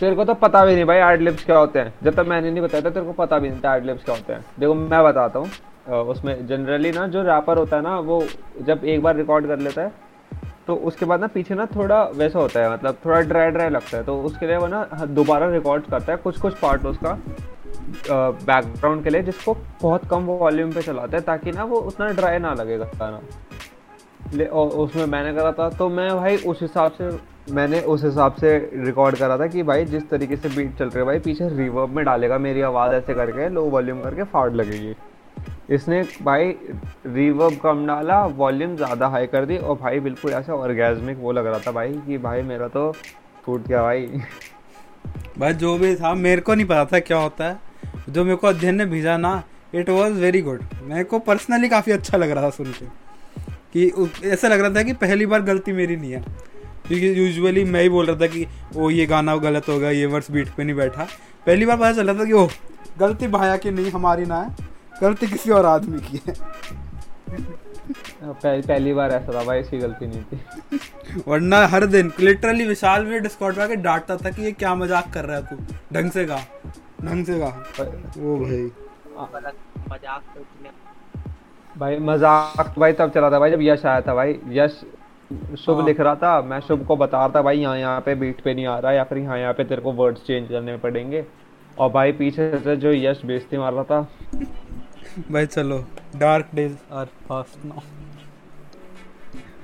तेरे 0.00 0.16
को 0.16 0.24
तो 0.24 0.34
पता 0.36 0.64
भी 0.64 0.74
नहीं 0.74 0.84
भाई 0.84 0.98
एड 1.04 1.20
लिप्स 1.20 1.44
क्या 1.44 1.58
होते 1.58 1.78
हैं। 1.78 1.92
जब 2.04 2.14
तक 2.14 2.26
मैंने 2.28 2.50
नहीं 2.50 2.62
बताया 2.62 2.84
था, 2.84 2.90
तेरे 2.90 3.06
को 3.06 3.12
पता 3.14 3.38
भी 3.38 3.50
नहीं 3.50 3.60
था 3.60 3.74
एड 3.76 3.84
लिप्स 3.84 4.04
क्या 4.04 4.14
होते 4.14 4.32
हैं। 4.32 4.44
देखो, 4.58 4.74
मैं 4.74 5.02
बताता 5.04 5.38
हूँ। 5.38 5.48
उसमें 6.04 6.46
जनरली 6.46 6.90
ना, 6.92 7.06
जो 7.06 7.22
रैपर 7.22 7.58
होता 7.58 7.76
है 7.76 7.82
ना, 7.82 7.98
वो 8.00 8.22
जब 8.62 8.84
एक 8.84 9.02
बार 9.02 9.16
रिकॉर्ड 9.16 9.46
कर 9.46 9.58
लेता 9.58 9.82
है 9.82 10.04
तो 10.66 10.74
उसके 10.86 11.04
बाद 11.04 11.20
ना 11.20 11.26
पीछे 11.26 11.54
ना 11.54 11.64
थोड़ा 11.66 12.02
वैसा 12.14 12.38
होता 12.38 12.60
है 12.60 12.72
मतलब 12.72 12.96
थोड़ा 13.04 13.20
ड्राई 13.22 13.50
ड्राई 13.50 13.68
लगता 13.70 13.96
है। 13.96 14.04
तो 14.04 14.16
उसके 14.22 14.46
लिए 14.46 14.56
वो 14.56 14.66
ना 14.66 14.82
दोबारा 15.06 15.48
रिकॉर्ड 15.50 15.84
करता 15.90 16.12
है 16.12 16.18
कुछ 16.18 16.40
कुछ 16.40 16.54
पार्ट 16.54 16.86
उसका 16.86 17.12
बैकग्राउंड 18.08 19.04
के 19.04 19.10
लिए, 19.10 19.22
जिसको 19.22 19.54
बहुत 19.82 20.04
कम 20.10 20.24
वॉल्यूम 20.26 20.72
पे 20.72 20.82
चलाता 20.82 21.16
है, 21.16 21.22
ताकि 21.22 21.52
ना 21.52 21.64
वो 21.64 21.76
उतना 21.80 22.08
ड्राई 22.10 22.38
ना 22.38 22.54
लगेगा 22.54 22.84
गाना। 22.96 23.20
उसमें 24.50 25.04
मैंने 25.06 25.34
करा 25.34 25.52
था 25.52 25.68
तो 25.70 25.88
मैं 25.90 26.08
भाई 26.16 26.36
उस 26.36 26.62
हिसाब 26.62 26.92
से 26.92 27.10
मैंने 27.48 27.80
उस 27.82 28.04
हिसाब 28.04 28.34
से 28.34 28.56
रिकॉर्ड 28.76 29.16
करा 29.16 29.36
था 29.38 29.46
कि 29.46 29.62
भाई 29.62 29.84
जिस 29.84 30.08
तरीके 30.10 30.36
से 30.36 30.48
बीट 30.48 30.78
चल 30.78 30.88
रही 30.88 31.04
भाई, 31.04 31.18
पीछे 31.18 31.48
रिवर्ब 31.48 31.90
में 31.96 32.04
डालेगा 32.04 32.38
मेरी 32.38 32.60
आवाज़ 32.62 32.94
ऐसे 32.94 33.14
करके 33.14 33.48
लो 33.48 33.64
वॉल्यूम 33.66 34.00
करके 34.02 34.22
फाड़ 34.24 34.52
लगेगी। 34.52 34.94
इसने 35.70 36.02
भाई 36.22 36.54
रिवर्ब 37.06 37.58
कम 37.62 37.86
डाला 37.86 38.24
वॉल्यूम 38.36 38.76
ज़्यादा 38.76 39.06
हाई 39.08 39.26
कर 39.26 39.44
दी 39.44 39.56
और 39.58 39.76
भाई 39.76 40.00
बिल्कुल 40.00 40.32
ऐसा 40.32 40.54
ऑर्गेजमिक 40.54 41.18
वो 41.18 41.32
लग 41.32 41.46
रहा 41.46 41.58
था 41.58 41.72
भाई 41.72 41.92
कि 42.06 42.18
भाई 42.18 42.42
मेरा 42.42 42.68
तो 42.68 42.90
टूट 43.46 43.66
गया 43.68 43.82
भाई। 43.82 44.06
भाई 45.38 45.52
जो 45.54 45.76
भी 45.78 45.94
था, 45.96 46.14
मेरे 46.14 46.40
को 46.40 46.54
नहीं 46.54 46.66
पता 46.66 46.84
था 46.84 46.98
क्या 47.00 47.18
होता 47.18 47.44
है। 47.44 47.58
जो 48.08 48.24
मेरे 48.24 48.36
को 48.36 48.46
अध्ययन 48.46 48.74
ने 48.74 48.84
भेजा 48.86 49.16
ना 49.16 49.42
इट 49.74 49.90
वॉज़ 49.90 50.12
वेरी 50.14 50.40
गुड 50.42 50.62
मेरे 50.82 51.04
को 51.04 51.18
पर्सनली 51.20 51.68
काफ़ी 51.68 51.92
अच्छा 51.92 52.18
लग 52.18 52.30
रहा 52.30 52.44
था 52.44 52.50
सुन 52.50 52.72
के। 52.72 52.86
कि 53.72 54.10
ऐसा 54.24 54.48
लग 54.48 54.60
रहा 54.60 54.70
था 54.70 54.82
कि 54.82 54.92
पहली 54.96 55.26
बार 55.26 55.42
गलती 55.42 55.72
मेरी 55.72 55.96
नहीं 55.96 56.12
है। 56.12 56.24
क्योंकि 56.88 57.08
यूजुअली 57.18 57.64
मैं 57.66 57.82
ही 57.82 57.88
बोल 57.88 58.06
रहा 58.06 58.20
था 58.20 58.26
कि 58.26 58.46
ओ 58.76 58.90
ये 58.90 59.06
गाना 59.06 59.36
गलत 59.38 59.68
हो 59.68 59.78
गया 59.78 59.90
ये 59.90 60.06
वर्ड्स 60.06 60.30
बीट 60.30 60.48
पे 60.56 60.64
नहीं 60.64 60.76
बैठा। 60.76 61.06
पहली 61.46 61.66
बार 61.66 61.76
पता 61.76 61.92
चला 61.92 62.14
था 62.14 62.24
कि 62.24 62.32
ओह 62.34 62.50
गलती 62.98 63.28
भाया 63.28 63.56
की 63.56 63.70
नहीं 63.70 63.90
हमारी 63.92 64.24
ना 64.26 64.40
है 64.42 64.54
गलती 65.00 65.26
किसी 65.26 65.50
और 65.50 65.66
आदमी 65.66 65.98
की 66.00 66.20
है। 66.26 66.34
पह, 68.22 68.60
पहली 68.60 68.92
बार 68.94 69.12
ऐसा 69.12 69.32
था 69.34 69.42
भाई 69.44 69.60
इसकी 69.60 69.78
गलती 69.78 70.06
नहीं 70.06 70.22
थी। 70.22 71.20
वरना 71.26 71.66
हर 71.68 71.86
दिन 71.86 72.12
लिटरली 72.20 72.64
विशाल 72.66 73.04
में 73.06 73.22
डिस्कॉर्ड 73.22 73.58
आके 73.58 73.76
डांटता 73.78 74.16
था 74.16 74.30
कि 74.30 74.42
ये 74.42 74.52
क्या 74.54 74.74
मज़ाक 74.74 75.12
कर 75.14 75.24
रहा 75.24 75.36
है 75.36 75.42
तू? 75.46 75.56
ढंग 75.94 76.10
से 76.10 76.24
गा 76.24 76.40
ढंग 77.04 77.24
से 77.26 77.38
गा। 77.38 77.46
ओ 77.46 78.36
भाई। 78.38 78.62
मज़ाक 79.92 80.22
तो 80.34 80.44
भाई 81.76 81.98
मज़ाक 82.00 82.66
तो 82.66 82.80
भाई 82.80 82.92
तब 82.92 83.10
चला 83.14 83.30
था 83.30 83.38
भाई 83.38 83.50
जब 83.50 83.62
यश 83.62 83.84
आया 83.86 84.00
था 84.00 84.14
भाई। 84.14 84.38
यश 84.52 84.80
शुभ 85.30 85.76
हाँ। 85.76 85.86
लिख 85.86 86.00
रहा 86.00 86.14
था 86.14 86.40
मैं 86.42 86.60
शुभ 86.60 86.84
को 86.86 86.96
बता 86.96 87.18
रहा 87.18 87.28
था 87.28 87.42
भाई 87.42 87.58
यहाँ 87.58 87.78
यहाँ 87.78 88.00
पे 88.00 88.14
बीट 88.14 88.40
पे 88.40 88.54
नहीं 88.54 88.66
आ 88.66 88.78
रहा 88.78 88.92
या 88.92 89.04
फिर 89.04 89.18
यहाँ 89.18 89.38
यहाँ 89.38 89.52
पे 89.54 89.64
तेरे 89.64 89.82
को 89.82 89.92
वर्ड्स 89.92 90.26
चेंज 90.26 90.48
करने 90.48 90.76
पड़ेंगे। 90.78 91.24
और 91.76 91.90
भाई 91.92 92.12
पीछे 92.12 92.58
से 92.58 92.76
जो 92.76 92.92
यश 92.92 93.24
बेइज्जती 93.26 93.58
मार 93.58 93.72
रहा 93.72 93.84
था। 93.84 94.00
भाई 95.32 95.46
चलो 95.46 95.78
dark 96.16 96.48
days 96.54 96.76
are 96.92 97.06
past 97.28 97.64
now 97.64 97.80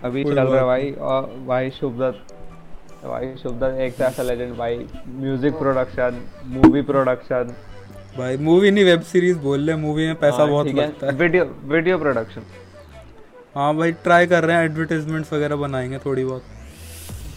अभी 0.04 0.24
चल 0.24 0.34
रहा 0.34 0.56
है 0.56 0.64
भाई 0.64 0.90
और 0.92 1.34
भाई 1.46 1.70
शुभ 1.70 2.00
दत्त 2.00 2.34
भाई 3.04 3.34
शुभ 3.36 3.58
दत्त 3.60 3.80
एक 3.80 3.96
तो 3.96 4.04
ऐसा 4.04 4.22
लेजेंड 4.22 4.56
भाई 4.56 4.76
म्यूज़िक 5.08 5.58
प्रोडक्शन 5.58 6.20
मूवी 6.46 6.82
प्रोडक्शन 6.82 7.54
भाई 8.18 8.36
मूवी 8.38 8.70
नहीं 8.70 8.84
वेब 8.84 9.00
सीरीज़ 9.02 9.38
बोल 9.38 9.60
ले 9.60 9.76
मूवी 9.76 10.06
में 10.06 10.14
पैसा 10.16 10.44
बहुत 10.44 10.66
लगता 10.68 11.06
है। 11.06 11.12
वीडियो 11.18 11.44
वीडियो 11.66 11.98
प्रोडक्शन 11.98 12.42
हाँ 13.54 13.74
भाई 13.76 13.92
ट्राई 14.04 14.26
कर 14.26 14.44
रहे 14.44 14.56
हैं 14.56 14.64
एडवर्टीजमेंट्स 14.64 15.32
वगैरह 15.32 15.56
बनाएँगे 15.56 15.98
थोड़ी 15.98 16.24
बहुत। 16.24 16.44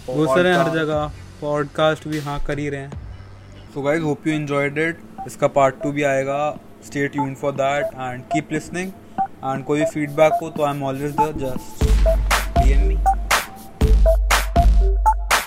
घुस 0.10 0.30
रहे 0.38 0.52
हैं 0.54 0.60
हर 0.60 0.70
जगह। 0.74 1.12
पॉडकास्ट 1.42 2.08
भी 2.08 2.20
हाँ 2.20 2.40
कर 2.44 2.60
ही 2.60 2.68
रहे 2.70 2.82
हैं। 2.82 3.02
So 3.74 3.82
guys 3.82 4.02
hope 4.02 4.28
you 4.28 4.34
enjoyed 4.34 4.78
it 4.78 5.00
इसका 5.28 5.48
पार्ट 5.58 5.82
टू 5.84 5.92
भी 5.92 6.04
आएगा। 6.04 6.38
Stay 6.86 7.08
tune 7.08 7.34
for 7.36 7.52
that 7.52 7.86
and 7.86 8.24
keep 8.34 8.52
listening 8.52 8.92
and 9.20 9.64
कोई 9.66 9.84
फीडबैक 9.86 10.40
हो 10.42 10.50
तो 10.50 10.64
I 10.64 10.76
am 10.76 10.84
always 10.84 11.16
the 11.16 11.32
just 11.38 11.85